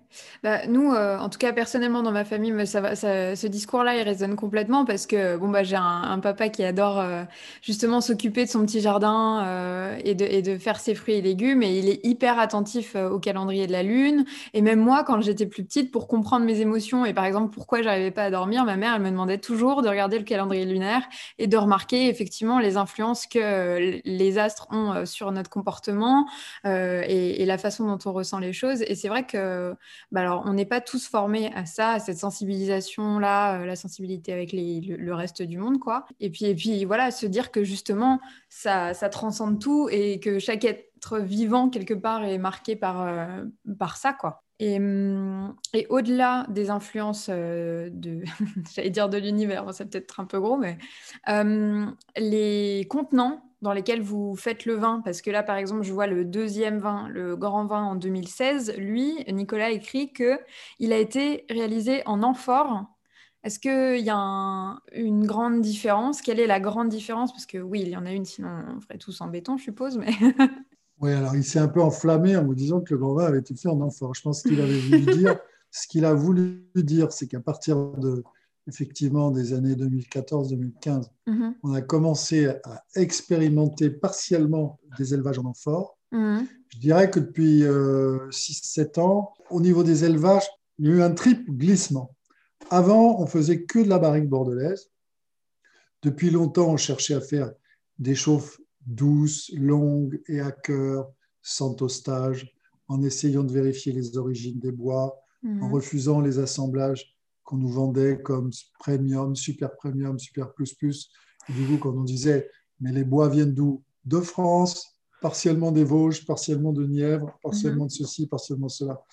[0.43, 4.35] Bah, nous, euh, en tout cas, personnellement, dans ma famille, ça ce discours-là, il résonne
[4.35, 7.23] complètement parce que bon, bah, j'ai un, papa qui adore euh,
[7.61, 11.21] justement s'occuper de son petit jardin euh, et, de, et, de, faire ses fruits et
[11.21, 11.61] légumes.
[11.63, 14.25] Et il est hyper attentif au calendrier de la Lune.
[14.53, 17.81] Et même moi, quand j'étais plus petite, pour comprendre mes émotions et par exemple pourquoi
[17.81, 21.03] j'arrivais pas à dormir, ma mère, elle me demandait toujours de regarder le calendrier lunaire
[21.37, 26.25] et de remarquer effectivement les influences que les astres ont sur notre comportement
[26.65, 28.81] et, et la façon dont on ressent les choses.
[28.83, 29.34] Et c'est vrai que
[30.11, 34.33] bah alors, on n'est pas tous formés à ça, à cette sensibilisation-là, euh, la sensibilité
[34.33, 36.05] avec le, reste du monde, quoi.
[36.19, 38.19] Et puis, et puis voilà, se dire que justement,
[38.49, 43.43] ça, transcende tout et que chaque être vivant, quelque part, est marqué par, euh,
[43.77, 44.43] par ça, quoi.
[44.59, 45.55] Et, hum,
[45.89, 48.23] au-delà des influences euh, de,
[48.75, 50.77] j'allais dire de l'univers, c'est peut-être un peu gros, mais
[52.17, 56.05] les contenants dans lesquels vous faites le vin Parce que là, par exemple, je vois
[56.05, 58.75] le deuxième vin, le grand vin en 2016.
[58.77, 60.39] Lui, Nicolas écrit que
[60.79, 62.85] il a été réalisé en amphore.
[63.43, 66.21] Est-ce qu'il y a une grande différence?
[66.21, 67.31] Quelle est la grande différence?
[67.31, 69.63] Parce que oui, il y en a une, sinon on ferait tous en béton, je
[69.63, 69.97] suppose.
[69.97, 70.11] Mais
[71.01, 73.39] oui, alors il s'est un peu enflammé en me disant que le grand vin avait
[73.39, 74.13] été fait en amphore.
[74.13, 75.37] Je pense qu'il avait voulu dire,
[75.71, 78.23] ce qu'il a voulu dire, c'est qu'à partir de
[78.67, 81.55] effectivement des années 2014-2015, mhm.
[81.63, 85.97] on a commencé à expérimenter partiellement des élevages en amphore.
[86.11, 86.47] Mhm.
[86.69, 90.47] Je dirais que depuis 6-7 euh, ans, au niveau des élevages,
[90.79, 92.15] il y a eu un triple glissement.
[92.69, 94.89] Avant, on faisait que de la barrique bordelaise.
[96.01, 97.51] Depuis longtemps, on cherchait à faire
[97.99, 101.11] des chauffes douces, longues et à cœur,
[101.41, 102.53] sans tostage,
[102.87, 105.73] en essayant de vérifier les origines des bois, en mhm.
[105.73, 107.14] refusant les assemblages
[107.45, 111.09] qu'on nous vendait comme premium, super premium, super plus plus.
[111.47, 112.49] du coup, quand on disait,
[112.81, 113.83] mais les bois viennent d'où?
[114.03, 119.03] De France, partiellement des Vosges, partiellement de Nièvre, partiellement de ceci, partiellement cela.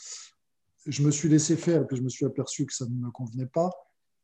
[0.85, 3.11] Je me suis laissé faire, et puis je me suis aperçu que ça ne me
[3.11, 3.70] convenait pas.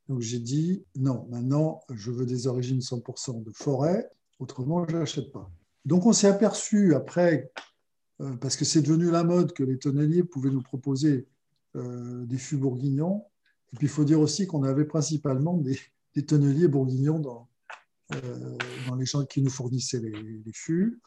[0.09, 5.33] Donc j'ai dit, non, maintenant, je veux des origines 100% de forêt, autrement, je n'achète
[5.33, 5.51] pas.
[5.85, 7.51] Donc on s'est aperçu après,
[8.21, 11.27] euh, parce que c'est devenu la mode, que les tonneliers pouvaient nous proposer
[11.77, 13.25] euh, des fûts bourguignons
[13.73, 15.79] et puis, il faut dire aussi qu'on avait principalement des,
[16.27, 17.49] tonneliers bourguignons dans,
[18.89, 21.01] dans les gens qui nous fournissaient les, fûts.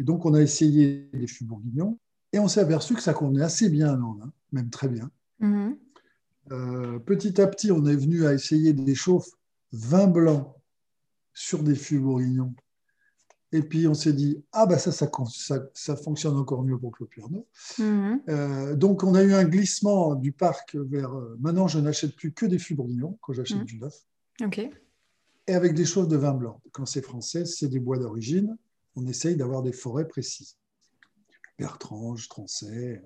[0.00, 1.98] Et donc, on a essayé les fûts bourguignons
[2.32, 5.10] et on s'est aperçu que ça convenait assez bien à Nantes, même très bien.
[5.40, 5.76] Mhm.
[7.06, 9.30] petit à petit, on est venu à essayer des chauffes
[9.70, 10.56] vin blanc
[11.34, 12.54] sur des fûts bourguignons
[13.52, 15.10] et puis on s'est dit, ah ben ça, ça,
[15.72, 17.46] ça, fonctionne encore mieux pour Clopierno.
[17.78, 18.22] Mhm.
[18.28, 21.14] Euh, donc on a eu un glissement du parc vers...
[21.14, 23.64] Euh, maintenant, je n'achète plus que des fûts bourguignons quand j'achète mhm.
[23.64, 23.94] du neuf.
[24.44, 24.58] Ok.
[25.46, 26.60] Et avec des choses de vin blanc.
[26.72, 28.58] Quand c'est français, c'est des bois d'origine.
[28.96, 30.58] On essaye d'avoir des forêts précises.
[31.58, 33.02] Bertrange, Trancet,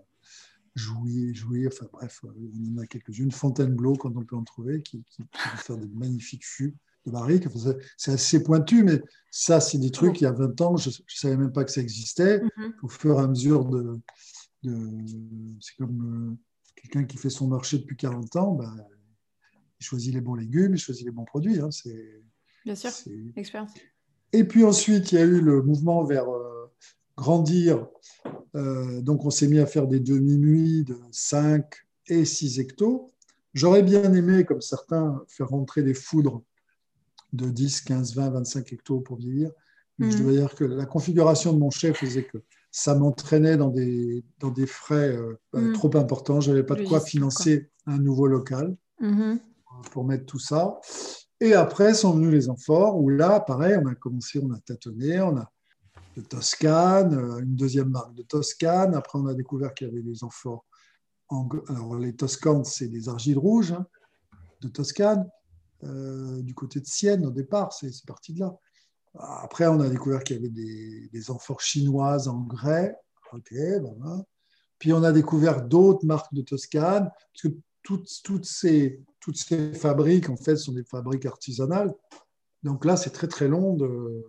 [0.74, 3.30] Jouy, Jouy, enfin bref, on en a quelques-unes.
[3.30, 6.74] Fontainebleau, quand on peut en trouver, qui, qui, qui faire des magnifiques fûts
[7.06, 7.44] de barrique.
[7.96, 9.00] c'est assez pointu, mais
[9.30, 11.70] ça, c'est des trucs, il y a 20 ans, je ne savais même pas que
[11.70, 12.40] ça existait.
[12.40, 12.74] Mhm.
[12.82, 14.00] Au fur et à mesure de.
[14.62, 16.36] c'est comme euh,
[16.76, 18.76] quelqu'un qui fait son marché depuis 40 ans, ben,
[19.80, 21.60] il choisit les bons légumes, il choisit les bons produits.
[21.60, 22.22] Hein, c'est,
[22.64, 22.90] Bien sûr,
[23.36, 23.72] expérience.
[24.32, 26.70] Et puis ensuite, il y a eu le mouvement vers euh,
[27.16, 27.86] grandir.
[28.54, 31.64] Euh, donc, on s'est mis à faire des demi-nuits de 5
[32.06, 33.12] et 6 hectos.
[33.54, 36.42] J'aurais bien aimé, comme certains, faire rentrer des foudres
[37.32, 39.50] de 10, 15, 20, 25 hectos pour vieillir.
[39.98, 40.22] Mais je mm.
[40.22, 42.38] dois dire que la configuration de mon chef faisait que
[42.70, 45.72] ça m'entraînait dans des, dans des frais euh, bah, mm.
[45.72, 46.40] trop importants.
[46.40, 49.38] Je n'avais pas de quoi financer un nouveau local mm-hmm.
[49.90, 50.80] pour mettre tout ça.
[51.40, 55.20] Et après sont venus les amphores, où là, pareil, on a commencé, on a tâtonné,
[55.20, 55.50] on a
[56.16, 58.94] de Toscane, euh, une deuxième marque de Toscane.
[58.94, 60.64] Après, on a découvert qu'il y avait des amphores.
[61.28, 61.48] En...
[61.68, 63.86] Alors, les Toscanes, c'est des argiles rouges hein,
[64.60, 65.28] de Toscane.
[65.84, 68.56] Euh, du côté de Sienne au départ, c'est parti de là.
[69.14, 72.96] Après, on a découvert qu'il y avait des, amphores chinoises en grès.
[73.32, 73.54] Ok,
[74.78, 80.28] Puis on a découvert d'autres marques de Toscane, parce que toutes, ces, toutes ces fabriques,
[80.28, 81.92] en fait, sont des fabriques artisanales.
[82.62, 84.24] Donc là, c'est très très long de,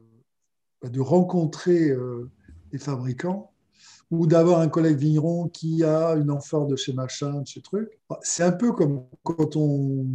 [0.82, 2.30] bah, de rencontrer euh,
[2.72, 3.52] des fabricants
[4.10, 8.00] ou d'avoir un collègue vigneron qui a une amphore de chez machin, de chez truc.
[8.22, 10.06] C'est un peu comme quand on,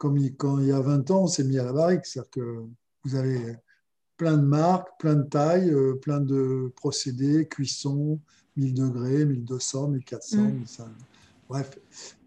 [0.00, 2.06] comme quand il y a 20 ans, on s'est mis à la barrique.
[2.06, 2.64] C'est-à-dire que
[3.04, 3.54] vous avez
[4.16, 8.18] plein de marques, plein de tailles, euh, plein de procédés, cuisson,
[8.56, 10.84] 1000 degrés, 1200, 1400, 1500.
[11.50, 11.78] Bref.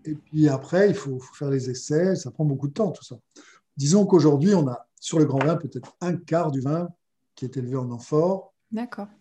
[0.05, 2.15] Et puis après, il faut, faire les essais.
[2.15, 3.15] Ça prend beaucoup de temps, tout ça.
[3.75, 6.89] Disons qu'aujourd'hui, on a sur le grand vin peut-être un quart du vin
[7.33, 8.53] qui est élevé en amphore.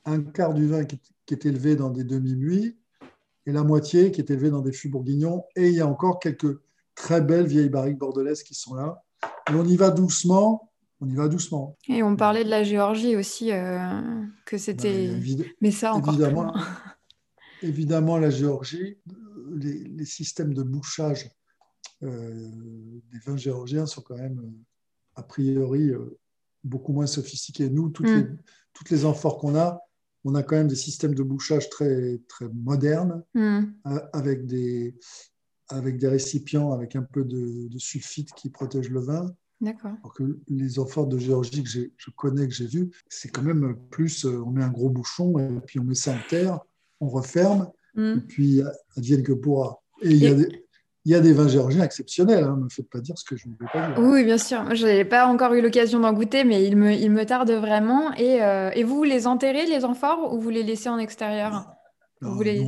[0.04, 1.00] Un quart du vin qui
[1.30, 2.76] est, élevé dans des demi-muits
[3.46, 5.42] et la moitié qui est élevé dans des fûts bourguignons.
[5.56, 6.60] Et il y a encore quelques
[7.02, 9.02] très belles vieilles barriques bordelaises qui sont là.
[9.50, 10.70] Et on y va doucement.
[11.00, 11.76] On y va doucement.
[11.88, 15.10] Et on parlait de la Géorgie aussi, euh, que c'était.
[15.60, 16.54] Mais ça encore évidemment,
[17.62, 18.98] évidemment, la Géorgie,
[19.56, 21.28] les, systèmes de bouchage
[22.04, 22.50] euh,
[23.10, 25.90] des vins géorgiens sont quand même, euh, a priori,
[26.62, 27.68] beaucoup moins sophistiqués.
[27.68, 28.14] Nous, toutes, mm.
[28.14, 28.26] les,
[28.72, 29.80] toutes les amphores qu'on a,
[30.24, 33.62] on a quand même des systèmes de bouchage très, très modernes, mm.
[34.12, 34.94] avec des,
[35.72, 39.34] avec des récipients avec un peu de, sulfite qui protège le vin.
[39.60, 39.92] D'accord.
[40.02, 43.76] Alors que les amphores de Géorgie que je connais, que j'ai vu, c'est quand même
[43.90, 46.58] plus, euh, on met un gros bouchon et puis on met ça en terre,
[47.00, 48.18] on referme, mm.
[48.18, 48.62] et puis
[48.96, 49.80] advienne que pourra.
[50.02, 50.62] Et il y a des,
[51.04, 53.36] il y a des vins géorgiens exceptionnels, hein, ne me faites pas dire ce que
[53.36, 53.98] je ne veux pas dire.
[53.98, 54.74] Oui, bien sûr.
[54.74, 58.12] Je n'ai pas encore eu l'occasion d'en goûter, mais il me, il me tarde vraiment.
[58.14, 61.72] Et, euh, et, vous les enterrez, les amphores, ou vous les laissez en extérieur?
[62.20, 62.64] Vous les...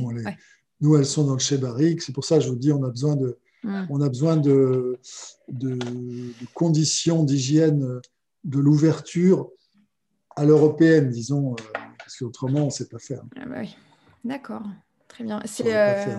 [0.81, 2.01] Nous, elles sont dans le chez Barrique.
[2.01, 3.85] C'est pour ça que je vous dis, on a besoin de, mm.
[3.89, 4.99] on a besoin de,
[5.49, 5.77] de,
[6.53, 8.01] conditions d'hygiène
[8.43, 9.49] de l'ouverture
[10.35, 13.21] à l'européenne, disons, euh, parce qu'autrement, on ne sait pas faire.
[13.37, 13.75] Ah bah oui.
[14.25, 14.63] D'accord,
[15.07, 15.39] très bien.
[15.65, 16.17] Euh,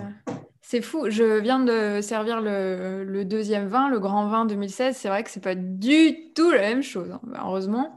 [0.62, 1.10] c'est fou.
[1.10, 4.96] Je viens de servir le, le, deuxième vin, le grand vin 2016.
[4.96, 7.20] C'est vrai que c'est pas du tout la même chose, hein.
[7.44, 7.94] heureusement.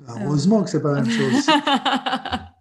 [0.00, 1.46] Bah, heureusement que c'est pas la même chose.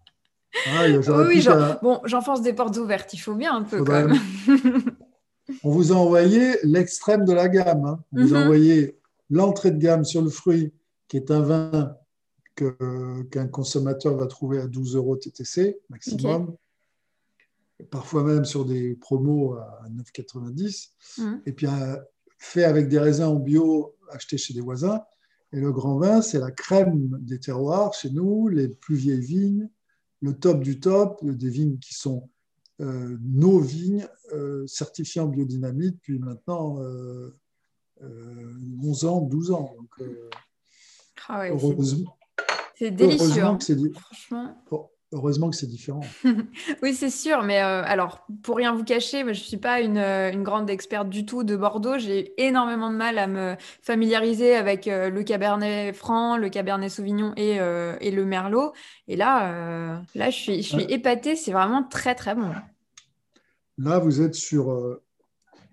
[0.65, 0.85] Ah,
[1.27, 1.45] oui,
[1.81, 4.19] bon, j'enfonce des portes ouvertes, il faut bien un peu quand même.
[5.63, 7.85] On vous a envoyé l'extrême de la gamme.
[7.85, 8.03] Hein.
[8.13, 8.43] On vous a mhm.
[8.43, 8.97] envoyé
[9.29, 10.71] l'entrée de gamme sur le fruit,
[11.07, 11.97] qui est un vin
[12.55, 16.55] qu'un consommateur va trouver à 12 euros TTC maximum.
[17.89, 20.89] Parfois même sur des promos à 9,90.
[21.17, 21.41] Mhm.
[21.45, 21.97] Et puis euh,
[22.37, 25.01] fait avec des raisins en bio achetés chez des voisins.
[25.51, 29.69] Et le grand vin, c'est la crème des terroirs chez nous, les plus vieilles vignes,
[30.23, 32.29] le top du top, des vignes qui sont
[32.79, 37.33] euh, nos vignes euh, certifiées en biodynamie depuis maintenant 11
[38.01, 39.75] euh, ans, 12 ans.
[41.27, 41.51] ah ouais,
[42.75, 43.43] c'est délicieux.
[43.43, 43.59] Hein.
[43.93, 44.63] Franchement.
[45.13, 46.01] Heureusement que c'est différent.
[46.83, 47.43] oui, c'est sûr.
[47.43, 51.09] Mais euh, alors, pour rien vous cacher, je ne suis pas une, une, grande experte
[51.09, 51.97] du tout de Bordeaux.
[51.97, 57.57] J'ai énormément de mal à me familiariser avec le Cabernet Franc, le Cabernet Sauvignon et,
[58.01, 58.73] et le Merlot.
[59.07, 61.35] Et là, là je suis, je suis épatée.
[61.35, 62.51] C'est vraiment très, très bon.
[63.77, 64.99] Là, vous êtes sur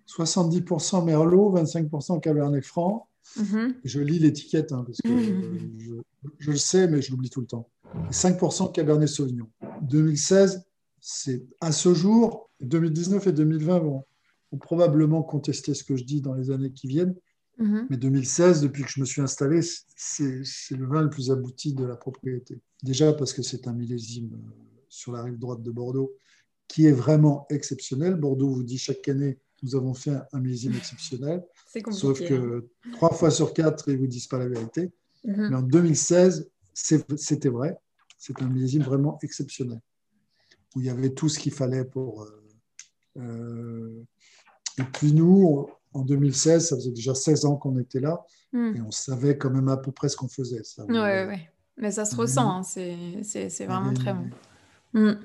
[0.06, 3.08] 70% Merlot, 25% Cabernet Franc.
[3.36, 3.74] Mhm.
[3.84, 6.02] Je lis l'étiquette hein, parce que mhm.
[6.38, 7.68] je, le sais, mais je l'oublie tout le temps.
[8.10, 9.48] 5% Cabernet Sauvignon.
[9.82, 10.64] 2016,
[11.00, 14.04] c'est à ce jour, 2019 et 2020 vont,
[14.60, 17.14] probablement contester ce que je dis dans les années qui viennent.
[17.58, 17.86] Mhm.
[17.88, 19.60] Mais 2016, depuis que je me suis installé,
[19.94, 20.42] c'est
[20.76, 22.60] le vin le plus abouti de la propriété.
[22.82, 26.12] Déjà parce que c'est un millésime euh, sur la rive droite de Bordeaux
[26.66, 28.14] qui est vraiment exceptionnel.
[28.14, 31.44] Bordeaux vous dit chaque année nous avons fait un millésime exceptionnel.
[31.90, 32.90] Sauf que hein.
[32.92, 34.90] trois fois sur quatre, ils ne vous disent pas la vérité.
[35.24, 35.48] Mhm.
[35.50, 36.50] Mais en 2016,
[37.16, 37.78] c'était vrai.
[38.18, 39.80] C'est un millésime vraiment exceptionnel,
[40.74, 42.22] où il y avait tout ce qu'il fallait pour.
[42.22, 42.48] Euh,
[43.18, 44.02] euh,
[44.78, 48.22] et puis nous, en 2016, ça faisait déjà 16 ans qu'on était là,
[48.52, 48.76] mhm.
[48.76, 50.62] et on savait quand même à peu près ce qu'on faisait.
[50.88, 51.38] Oui, oui,
[51.76, 52.62] mais ça se ressent, hein.
[52.62, 54.30] c'est vraiment très bon.
[54.92, 55.18] Mhm.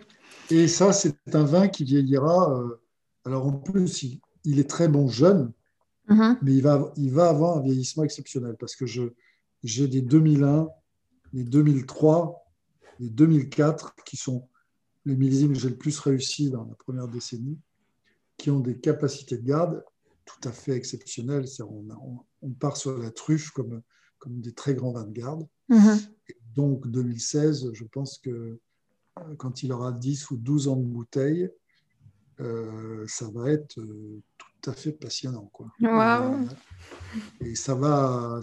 [0.51, 2.53] Et ça, c'est un vin qui vieillira.
[2.59, 2.81] Euh,
[3.25, 5.51] alors en plus, il, il est très bon jeune,
[6.07, 6.37] mhm.
[6.41, 10.69] mais il va, il va avoir un vieillissement exceptionnel parce que j'ai des 2001,
[11.34, 12.45] les 2003,
[12.99, 14.47] les 2004 qui sont
[15.05, 17.59] les millésimes que j'ai le plus réussi dans la première décennie,
[18.38, 19.84] qui ont des capacités de garde
[20.26, 21.45] tout à fait exceptionnelles.
[21.61, 21.86] On,
[22.41, 23.82] on, part sur la truffe comme,
[24.17, 25.47] comme des très grands vins de garde.
[25.69, 25.97] Mhm.
[26.55, 31.49] donc 2016, je pense que euh, quand il aura 10 ou 12 ans de bouteille,
[32.39, 35.49] euh, ça va être euh, tout à fait passionnant.
[35.53, 35.71] Quoi.
[37.39, 38.39] Et ça va,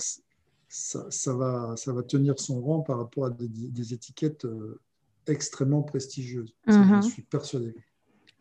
[0.73, 4.81] ça, va, ça va tenir son rang par rapport à des, étiquettes euh,
[5.27, 6.55] extrêmement prestigieuses.
[6.67, 7.03] Je mhm.
[7.03, 7.75] suis persuadé.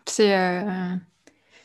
[0.06, 0.36] C'est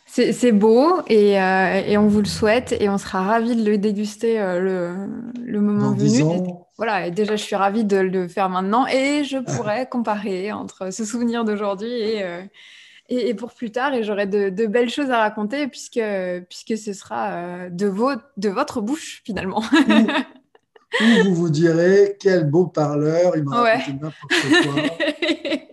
[0.08, 4.38] c'est beau et, et, on vous le souhaite et on sera ravis de le déguster
[4.38, 4.94] le,
[5.44, 6.22] le, moment venu.
[6.76, 10.92] voilà, et déjà je suis ravie de le faire maintenant et je pourrais comparer entre
[10.92, 12.24] ce souvenir d'aujourd'hui et,
[13.08, 16.00] et, pour plus tard, et j'aurai de, belles choses à raconter puisque,
[16.48, 19.62] puisque ce sera euh, de, vos, de votre bouche finalement.
[21.00, 24.82] Ou, vous vous direz, quel beau parleur, il m'a raconté n'importe quoi.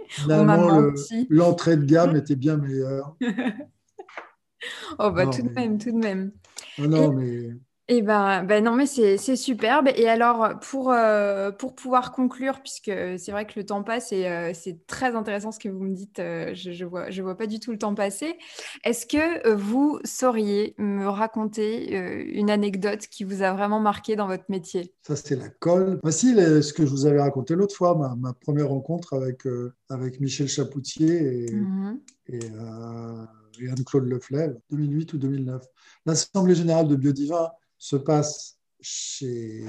[0.10, 0.92] Finalement,
[1.30, 3.16] l'entrée de gamme était bien meilleure.
[5.00, 6.32] oh bah tout de même, tout de même.
[6.78, 7.50] non, mais
[7.90, 9.90] eh ben, ben, non, mais c'est superbe.
[9.98, 14.26] Et alors, pour, euh, pour pouvoir conclure, puisque c'est vrai que le temps passe et
[14.26, 17.36] euh, c'est très intéressant ce que vous me dites, euh, je ne vois, je vois
[17.36, 18.38] pas du tout le temps passer.
[18.86, 24.46] Est-ce que vous sauriez me raconter une anecdote qui vous a vraiment marqué dans votre
[24.48, 24.94] métier?
[25.06, 26.00] Ça, c'est la colle.
[26.04, 29.44] Voici ce que je vous avais raconté l'autre fois, ma, ma, première rencontre avec,
[29.90, 35.64] avec Michel Chapoutier et, mmh et, Anne-Claude Leflèvre, 2008 ou 2009.
[36.06, 37.52] L'Assemblée générale de Biodivin
[37.84, 39.66] se passe chez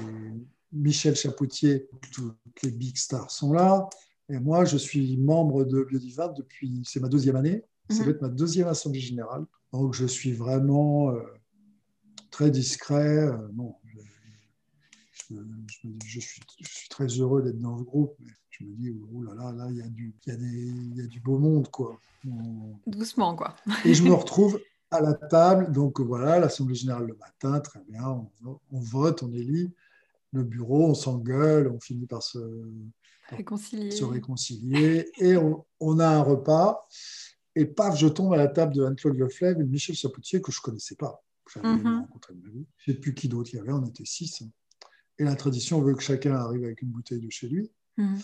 [0.71, 1.89] Michel Chapoutier.
[2.13, 3.89] Toutes les big stars sont là.
[4.29, 7.65] Et moi, je suis membre de Biodiva depuis, c'est ma deuxième année.
[7.89, 8.09] Ça va mhm.
[8.11, 9.45] être ma deuxième assemblée générale.
[9.73, 11.21] Donc, je suis vraiment euh,
[12.31, 13.27] très discret.
[13.27, 13.37] Euh,
[16.05, 16.41] je, suis,
[16.89, 18.15] très heureux d'être dans ce groupe.
[18.21, 21.07] Mais je me dis, oh là là, là, il y, a du, y, y a
[21.07, 21.99] du beau monde, quoi.
[22.87, 23.57] Doucement, quoi.
[23.83, 24.57] et je me retrouve
[24.91, 25.71] à la table.
[25.71, 28.03] Donc voilà, l'Assemblée générale le matin, très bien,
[28.43, 29.73] on, vote, on élit
[30.31, 32.39] le bureau, on s'engueule, on finit par se
[33.29, 36.87] réconcilier, se réconcilier et on, a un repas.
[37.55, 40.51] Et paf, je tombe à la table de Anne-Claude Leflèvre et de Michel Chapoutier que
[40.51, 41.23] je ne connaissais pas.
[41.53, 42.65] J'avais mm rencontré de ma vie.
[42.77, 44.43] Je ne sais plus qui d'autre il y avait, on était six.
[45.17, 47.71] Et la tradition veut que chacun arrive avec une bouteille de chez lui.
[47.97, 48.19] Mhm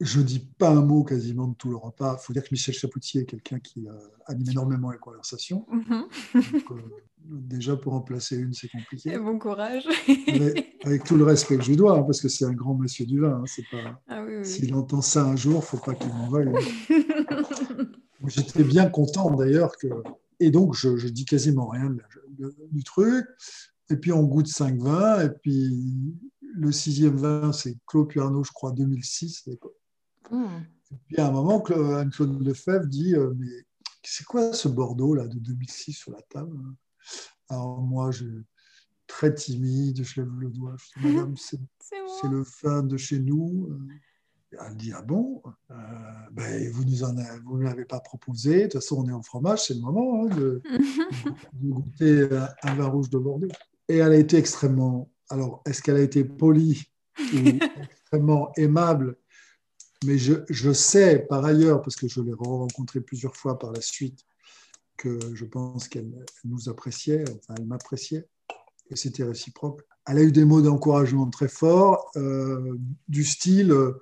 [0.00, 2.16] je dis pas un mot quasiment de tout le repas.
[2.20, 3.86] Il faut dire que Michel Chapoutier est quelqu'un qui
[4.26, 5.66] anime énormément les conversations.
[5.74, 6.06] Mhm.
[7.26, 9.18] Euh, déjà, pour en placer une, c'est compliqué.
[9.18, 9.86] bon courage.
[10.84, 13.06] avec tout le respect que je lui dois, hein, parce que c'est un grand monsieur
[13.06, 13.42] du vin.
[13.42, 14.00] Hein, pas...
[14.08, 16.52] Ah s'il entend ça un jour, faut pas qu'il m'en veuille.
[18.26, 19.88] J'étais bien content d'ailleurs que.
[20.40, 21.94] Et donc, je, je dis quasiment rien
[22.72, 23.26] du truc.
[23.90, 25.22] Et puis, on goûte 5 vins.
[25.22, 25.70] Et puis,
[26.54, 29.48] le sixième vin, c'est Claude Arnaud, je crois, 2006.
[30.30, 30.62] Hmm.
[30.92, 33.66] Et puis à un moment, Anne-Claude Lefebvre dit euh, Mais
[34.02, 36.58] c'est quoi ce Bordeaux là, de 2006 sur la table
[37.48, 38.26] Alors moi, je
[39.06, 40.74] très timide, je lève le doigt.
[40.78, 41.58] Je dis Madame, c'est
[42.30, 43.70] le vin de chez nous.
[44.52, 45.42] Elle dit Ah bon?
[45.70, 45.74] Euh,
[46.32, 48.58] ben, Vous ne l'avez pas proposé.
[48.58, 50.62] De toute façon, on est en fromage, c'est le moment hein, de,
[51.54, 52.28] de, goûter
[52.62, 53.48] un vin rouge de Bordeaux.
[53.88, 55.10] Et elle a été extrêmement.
[55.28, 56.84] Alors, est-ce qu'elle a été polie
[57.18, 57.38] ou
[57.90, 59.16] extrêmement aimable?
[60.04, 64.20] Mais je, sais par ailleurs, parce que je l'ai rencontré plusieurs fois par la suite,
[64.96, 66.12] que je pense qu'elle
[66.44, 68.26] nous appréciait, enfin elle m'appréciait,
[68.90, 69.82] et c'était réciproque.
[70.06, 72.76] Elle a eu des mots d'encouragement très forts, euh,
[73.08, 74.00] du style, euh,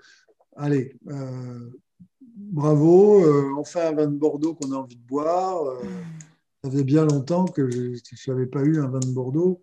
[0.57, 1.71] allez, euh,
[2.21, 3.25] bravo,
[3.59, 5.79] on fait un vin de Bordeaux qu'on a envie de boire.
[6.63, 9.63] ça faisait bien longtemps que je n'avais pas eu un vin de Bordeaux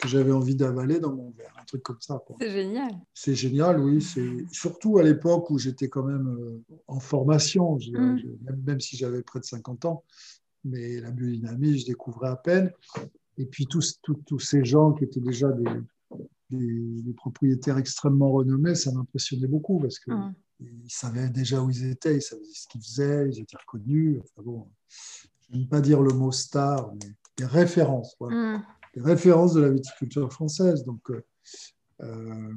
[0.00, 2.22] que j'avais envie d'avaler dans mon verre, un truc comme ça.
[2.40, 2.90] C'est génial.
[3.14, 4.00] C'est génial, oui.
[4.00, 8.20] C'est surtout à l'époque où j'étais quand même en formation, mm.
[8.42, 10.04] même, même, si j'avais près de 50 ans,
[10.64, 12.72] mais la biodynamie, je découvrais à peine.
[13.36, 18.92] Et puis tous, tous, ces gens qui étaient déjà des, des, propriétaires extrêmement renommés, ça
[18.92, 20.32] m'impressionnait beaucoup parce qu'ils ah.
[20.88, 24.20] savaient déjà où ils étaient, ils savaient ce qu'ils faisaient, ils étaient reconnus.
[24.20, 24.68] Enfin bon,
[25.40, 28.56] je n'aime pas dire le mot star, mais des références, voilà.
[28.58, 28.64] Mm.
[28.94, 30.84] Des références de la viticulture française.
[30.84, 31.24] Donc, euh,
[32.02, 32.52] euh,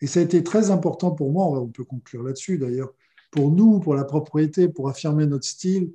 [0.00, 2.92] et ça a été très important pour moi, on peut conclure là-dessus d'ailleurs,
[3.30, 5.92] pour nous, pour la propriété, pour affirmer notre style,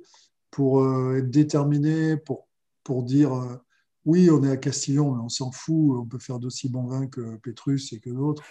[0.50, 2.48] pour euh, être déterminé, pour,
[2.84, 3.60] pour dire
[4.06, 7.06] oui, on est à Castillon, mais on s'en fout, on peut faire d'aussi bons vins
[7.06, 8.42] que Pétrus et que d'autres.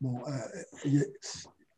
[0.00, 0.18] Bon,
[0.84, 1.04] il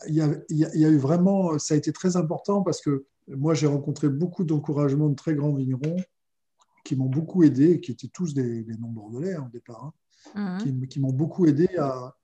[0.09, 4.45] y, a eu vraiment, ça a été très important parce que moi, j'ai rencontré beaucoup
[4.45, 5.97] d'encouragement de très grands vignerons
[6.85, 9.93] qui m'ont beaucoup aidé, qui étaient tous des, non-bordelais hein, au départ,
[10.35, 10.89] hein, mhm.
[10.89, 12.17] qui, m'ont beaucoup aidé à,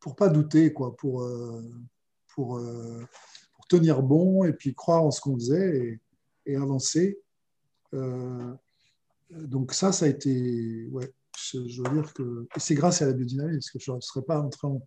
[0.00, 1.62] pour pas douter, quoi, pour, euh,
[2.34, 3.04] pour, euh,
[3.54, 6.00] pour, tenir bon et puis croire en ce qu'on faisait
[6.46, 7.20] et, avancer.
[7.94, 8.52] Euh,
[9.30, 13.54] donc ça, ça a été, ouais, je, veux dire que c'est grâce à la biodynamie,
[13.54, 14.82] parce que je ne serais pas entré en...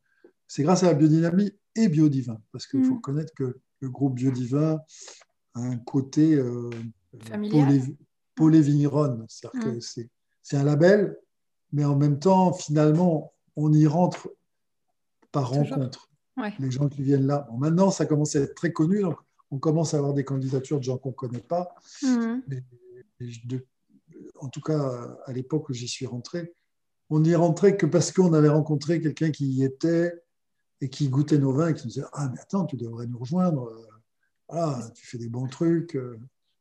[0.47, 2.97] C'est grâce à la biodynamie et Biodivin, parce qu'il faut mm.
[2.97, 4.79] reconnaître que le groupe Biodivin
[5.55, 6.69] a un côté euh,
[8.37, 10.07] c'est-à-dire que mm.
[10.41, 11.17] c'est un label,
[11.71, 14.29] mais en même temps, finalement, on y rentre
[15.31, 16.09] par rencontre.
[16.59, 17.47] Les gens qui viennent là.
[17.57, 19.17] maintenant, ça commence à être très connu, donc
[19.51, 21.75] on commence à avoir des candidatures de gens qu'on ne connaît pas.
[22.01, 22.63] Mais,
[24.39, 26.53] en tout cas à l'époque où j'y suis rentré,
[27.09, 30.23] on n'y rentrait que parce qu'on avait rencontré quelqu'un qui y était
[30.81, 33.19] et qui goûtait nos vins et qui nous disait Ah, mais attends, tu devrais nous
[33.19, 33.71] rejoindre.
[34.49, 35.97] Ah, tu fais des bons trucs.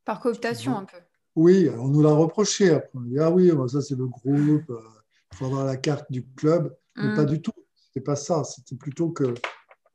[0.04, 0.98] Par cooptation, un peu.
[1.34, 2.90] Oui, on nous l'a reproché après.
[2.94, 6.74] On dit Ah oui, ça c'est le groupe, il faut avoir la carte du club.
[6.96, 7.16] Mais mm.
[7.16, 7.52] pas du tout.
[7.74, 8.44] C'était pas ça.
[8.44, 9.34] C'était plutôt que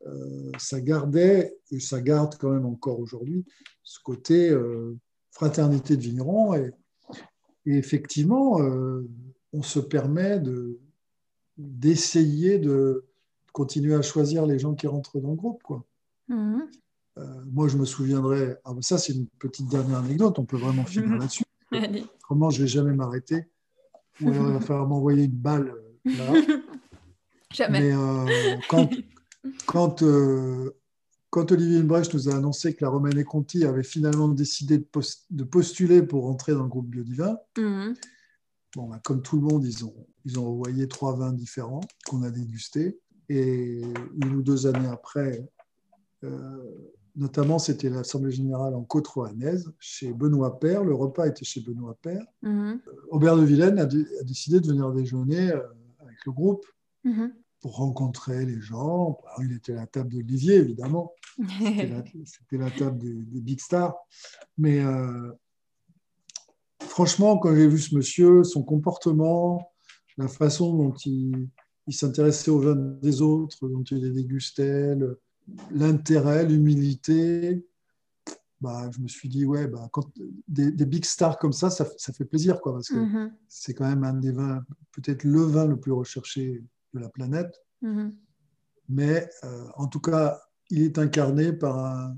[0.05, 3.45] euh, ça gardait, et ça garde quand même encore aujourd'hui,
[3.83, 4.95] ce côté euh,
[5.31, 6.53] fraternité de vignerons.
[6.53, 6.71] Et,
[7.65, 9.07] et effectivement, euh,
[9.53, 10.79] on se permet de,
[11.57, 13.05] d'essayer de
[13.51, 15.63] continuer à choisir les gens qui rentrent dans le groupe.
[15.63, 15.83] Quoi.
[16.27, 16.69] Mhm.
[17.18, 20.86] Euh, moi, je me souviendrai, ah, ça c'est une petite dernière anecdote, on peut vraiment
[20.86, 21.43] finir là-dessus.
[22.28, 23.45] Comment je ne vais jamais m'arrêter?
[24.22, 25.74] Ou alors il va falloir m'envoyer une balle
[26.07, 26.34] euh, là.
[27.53, 27.80] Jamais.
[27.80, 28.89] Mais quand,
[29.65, 30.03] quand
[31.30, 34.78] quand Olivier Brecht nous a annoncé que la Romaine et Conti avait finalement décidé
[35.30, 37.93] de, postuler pour rentrer dans le groupe Biodivin, mhm.
[38.76, 42.24] bon, bah, comme tout le monde, ils ont, ils ont envoyé trois vins différents qu'on
[42.24, 42.99] a dégustés.
[43.30, 43.82] Et
[44.24, 45.47] une ou deux années après,
[46.24, 46.63] euh,
[47.18, 50.84] notamment, c'était l'Assemblée générale en côte rouennaise, chez Benoît Père.
[50.84, 52.26] Le repas était chez Benoît Père.
[52.43, 52.80] Mhm.
[52.88, 53.86] Euh, Aubert de Vilaine a,
[54.24, 55.61] décidé de venir déjeuner euh,
[55.99, 56.65] avec le groupe.
[57.03, 59.20] Mhm pour rencontrer les gens.
[59.41, 61.11] il était à la table d'Olivier, évidemment.
[61.59, 63.95] C'était la, table des, big stars.
[64.57, 65.32] Mais euh,
[66.82, 69.72] franchement, quand j'ai vu ce monsieur, son comportement,
[70.18, 71.49] la façon dont il,
[71.89, 74.95] s'intéressait aux vins des autres, dont il les dégustait,
[75.72, 77.66] l'intérêt, l'humilité,
[78.60, 80.10] bah, je me suis dit, ouais, bah, quand
[80.48, 83.32] des, big stars comme ça, ça, fait plaisir, quoi, parce que mm-hmm.
[83.48, 87.61] c'est quand même un des vins, peut-être le vin le plus recherché de la planète.
[87.82, 88.15] Mhm.
[88.90, 92.18] Mais euh, en tout cas, il est incarné par un,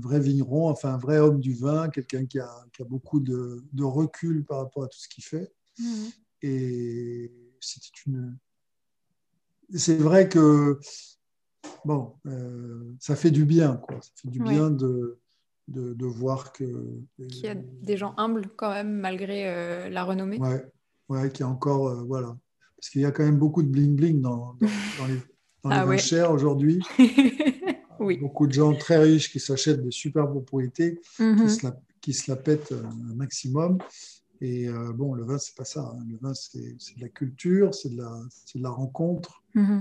[0.00, 4.58] vrai vigneron, enfin un vrai homme du vin, quelqu'un qui a, beaucoup de, recul par
[4.58, 5.52] rapport à tout ce qu'il fait.
[5.78, 6.10] Mhm.
[6.42, 8.38] Et c'était une.
[9.74, 10.80] C'est vrai que
[11.84, 14.00] bon, euh, ça fait du bien, quoi.
[14.00, 15.18] Ça fait du bien de,
[15.68, 16.64] de, voir que.
[17.28, 20.38] Qu'il y a des gens humbles quand même, malgré euh, la renommée.
[20.38, 20.64] Ouais,
[21.08, 22.04] ouais, qui a encore.
[22.06, 22.36] voilà
[22.78, 25.16] parce qu'il y a quand même beaucoup de bling-bling dans, les,
[25.64, 26.80] dans ah vins chers aujourd'hui.
[28.00, 28.18] oui.
[28.18, 31.48] Beaucoup de gens très riches qui s'achètent des super propriétés, qui, mhm.
[31.48, 33.78] se la, qui, se la, pètent euh, un maximum.
[34.40, 35.92] Et euh, bon, le vin, c'est pas ça.
[35.92, 36.04] Hein.
[36.08, 39.42] Le vin, c'est de la culture, c'est de, de, la rencontre.
[39.56, 39.80] Euh,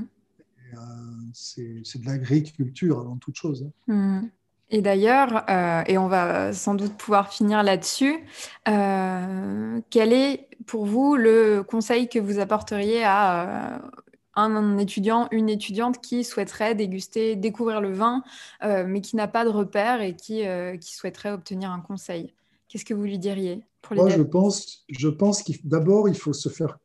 [1.34, 3.68] c'est de l'agriculture avant toute chose.
[3.88, 3.94] Hein.
[3.94, 4.30] Mhm.
[4.70, 8.20] Et d'ailleurs, euh, et on va sans doute pouvoir finir là-dessus,
[8.68, 13.90] euh, quel est pour vous le conseil que vous apporteriez à euh,
[14.36, 18.24] un, étudiant, une étudiante qui souhaiterait déguster, découvrir le vin,
[18.62, 20.44] mais qui n'a pas de repère et qui,
[20.80, 22.36] qui souhaiterait obtenir un conseil?
[22.68, 26.34] Qu'est-ce que vous lui diriez pour Moi, je pense, je pense qu'il d'abord, il faut
[26.34, 26.78] se faire,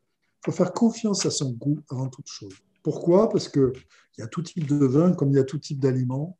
[0.43, 2.55] faut faire confiance à son goût avant toute chose.
[2.83, 3.29] Pourquoi?
[3.29, 3.71] Parce qu'il
[4.17, 6.37] y a tout type de vin comme il y a tout type d'aliments.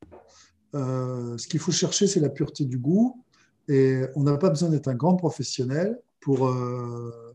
[0.75, 3.23] Euh, ce qu'il faut chercher, c'est la pureté du goût.
[3.69, 6.47] Et on n'a pas besoin d'être un grand professionnel pour.
[6.47, 7.33] Euh,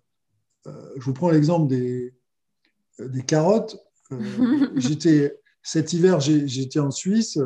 [0.66, 2.14] euh, je vous prends l'exemple des,
[2.98, 3.78] des carottes.
[4.76, 7.39] j'étais, cet hiver, j'étais en Suisse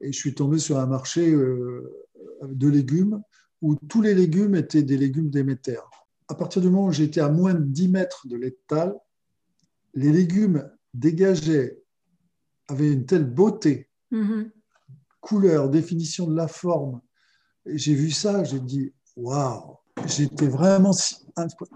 [0.00, 3.22] et je suis tombé sur un marché de légumes
[3.60, 5.76] où tous les légumes étaient des légumes d'éméter.
[6.28, 8.94] À partir du moment où j'étais à moins de 10 mètres de l'étal,
[9.94, 11.82] les légumes dégageaient,
[12.68, 14.50] avaient une telle beauté, mm-hmm.
[15.20, 17.00] couleur, définition de la forme.
[17.66, 19.76] J'ai vu ça, j'ai dit, waouh,
[20.06, 20.94] j'étais vraiment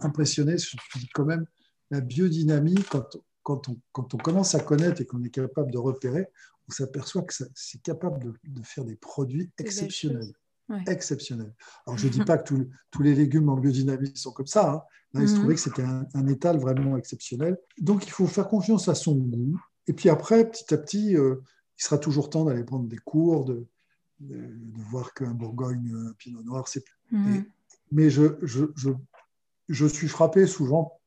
[0.00, 0.58] impressionné.
[0.58, 1.46] Je me dis quand même,
[1.90, 5.78] la biodynamie, quand, quand, on, quand on commence à connaître et qu'on est capable de
[5.78, 6.26] repérer,
[6.68, 10.32] on s'aperçoit que c'est capable de, faire des produits exceptionnels
[10.86, 11.52] exceptionnel.
[11.86, 12.54] Alors, je ne dis pas que
[12.90, 14.72] tous les légumes en biodynamie sont comme ça.
[14.72, 14.82] Hein.
[15.14, 15.40] Là, il se mhm.
[15.40, 17.56] trouvait que c'était un, étal vraiment exceptionnel.
[17.80, 19.60] Donc, il faut faire confiance à son goût.
[19.86, 21.36] Et puis après, petit à petit, euh,
[21.78, 23.66] il sera toujours temps d'aller prendre des cours, de,
[24.20, 26.84] de, voir qu'un Bourgogne, un Pinot Noir, c'est...
[27.10, 27.44] Mhm.
[27.92, 28.90] mais je, je, je,
[29.68, 31.00] je, suis frappé souvent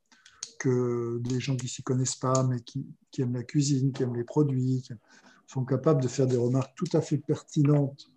[0.60, 4.16] que des gens qui s'y connaissent pas, mais qui, qui, aiment la cuisine, qui aiment
[4.16, 4.94] les produits, qui
[5.48, 8.10] sont capables de faire des remarques tout à fait pertinentes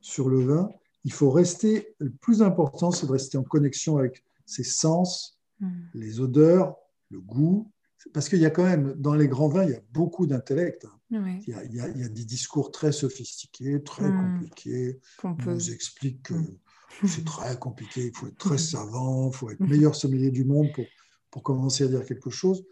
[0.00, 0.68] sur le vin,
[1.04, 5.68] il faut rester, le plus important, c'est de rester en connexion avec ses sens, hmm.
[5.94, 6.76] les odeurs,
[7.10, 7.70] le goût,
[8.12, 10.86] parce qu'il y a quand même, dans les grands vins, il y a beaucoup d'intellect.
[10.86, 11.38] Hein.
[11.46, 14.34] Il, y a, des discours très sophistiqués, très hmm.
[14.34, 15.00] compliqués.
[15.24, 17.06] On nous explique que hmm.
[17.06, 20.68] c'est très compliqué, il faut être très savant, il faut être meilleur sommelier du monde
[20.74, 20.84] pour,
[21.30, 22.64] pour commencer à dire quelque chose.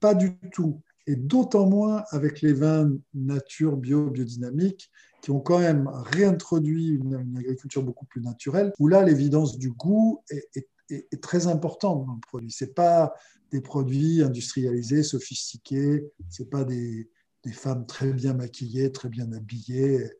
[0.00, 0.82] Pas du tout.
[1.06, 4.90] Et d'autant moins avec les vins nature, bio, biodynamiques,
[5.22, 10.22] qui ont quand même réintroduit une, agriculture beaucoup plus naturelle, où là, l'évidence du goût
[10.28, 12.50] est, très importante dans le produit.
[12.50, 13.14] Ce pas
[13.50, 17.08] des produits industrialisés, sophistiqués, ce pas des,
[17.52, 20.10] femmes très bien maquillées, très bien habillées,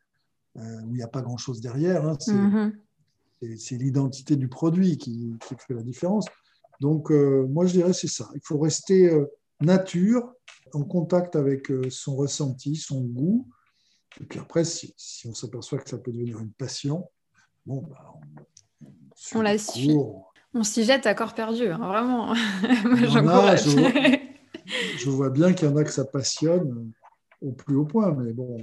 [0.57, 2.07] euh, où il n'y a pas grand-chose derrière.
[2.07, 2.17] Hein.
[2.27, 3.57] Mm-hmm.
[3.59, 6.27] C'est l'identité du produit qui, fait la différence.
[6.81, 8.31] Donc, euh, moi, je dirais c'est ça.
[8.35, 9.27] Il faut rester euh,
[9.61, 10.33] nature,
[10.73, 13.47] en contact avec son ressenti, son goût,
[14.21, 14.95] et puis après, si,
[15.27, 17.09] on s'aperçoit que ça peut devenir une passion,
[17.67, 18.15] bon, bah,
[19.35, 19.97] on, la suit.
[20.55, 22.35] On s'y jette à corps perdu, hein, vraiment.
[23.09, 23.65] J'encourage.
[23.65, 24.19] Je,
[24.99, 26.93] je, vois bien qu'il y en a que ça passionne
[27.41, 28.59] au plus haut point, mais bon.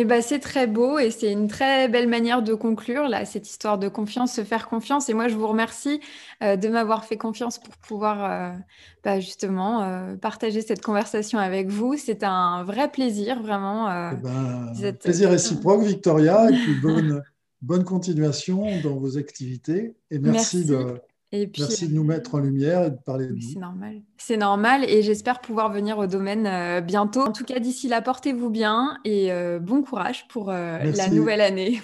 [0.00, 3.50] Eh ben, c'est très beau et c'est une très belle manière de conclure là, cette
[3.50, 5.08] histoire de confiance, se faire confiance.
[5.08, 6.00] Et moi, je vous remercie
[6.40, 8.56] euh, de m'avoir fait confiance pour pouvoir euh,
[9.02, 11.96] bah, justement euh, partager cette conversation avec vous.
[11.96, 14.12] C'est un vrai plaisir, vraiment.
[14.12, 14.72] Eh ben,
[15.02, 17.20] plaisir réciproque, Victoria, et puis bonne,
[17.60, 19.96] bonne continuation dans vos activités.
[20.12, 20.64] Et merci.
[20.64, 21.00] de
[21.32, 23.40] Merci de nous mettre en lumière et de parler de nous.
[23.40, 24.00] C'est normal.
[24.16, 27.20] C'est normal et j'espère pouvoir venir au domaine euh, bientôt.
[27.20, 31.42] En tout cas, d'ici là, portez-vous bien et euh, bon courage pour euh, la nouvelle
[31.42, 31.82] année.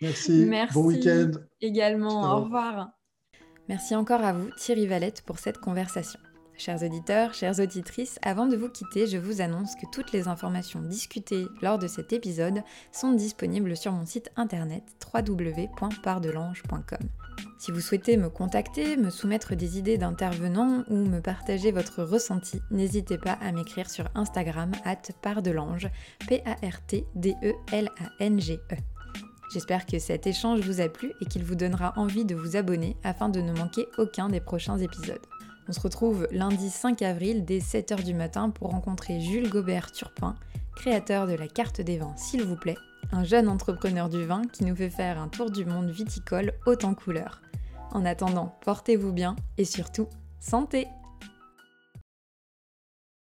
[0.00, 0.44] Merci.
[0.48, 0.74] Merci.
[0.74, 1.32] Bon week-end.
[1.60, 2.36] Également.
[2.36, 2.90] Au revoir.
[3.68, 6.20] Merci encore à vous, Thierry Valette, pour cette conversation.
[6.56, 10.82] Chers auditeurs, chères auditrices, avant de vous quitter, je vous annonce que toutes les informations
[10.82, 14.84] discutées lors de cet épisode sont disponibles sur mon site internet
[15.14, 17.08] www.pardelange.com.
[17.58, 22.62] Si vous souhaitez me contacter, me soumettre des idées d'intervenants ou me partager votre ressenti,
[22.70, 25.90] n'hésitez pas à m'écrire sur Instagram at pardelange,
[26.26, 28.76] P-A-R-T-D-E-L-A-N-G-E.
[29.52, 32.96] J'espère que cet échange vous a plu et qu'il vous donnera envie de vous abonner
[33.02, 35.26] afin de ne manquer aucun des prochains épisodes.
[35.68, 40.34] On se retrouve lundi 5 avril dès 7h du matin pour rencontrer Jules Gobert Turpin,
[40.76, 42.76] créateur de la carte des vins s'il vous plaît,
[43.12, 46.82] un jeune entrepreneur du vin qui nous fait faire un tour du monde viticole haut
[46.84, 47.40] en couleurs.
[47.92, 50.08] En attendant, portez-vous bien et surtout,
[50.38, 50.86] santé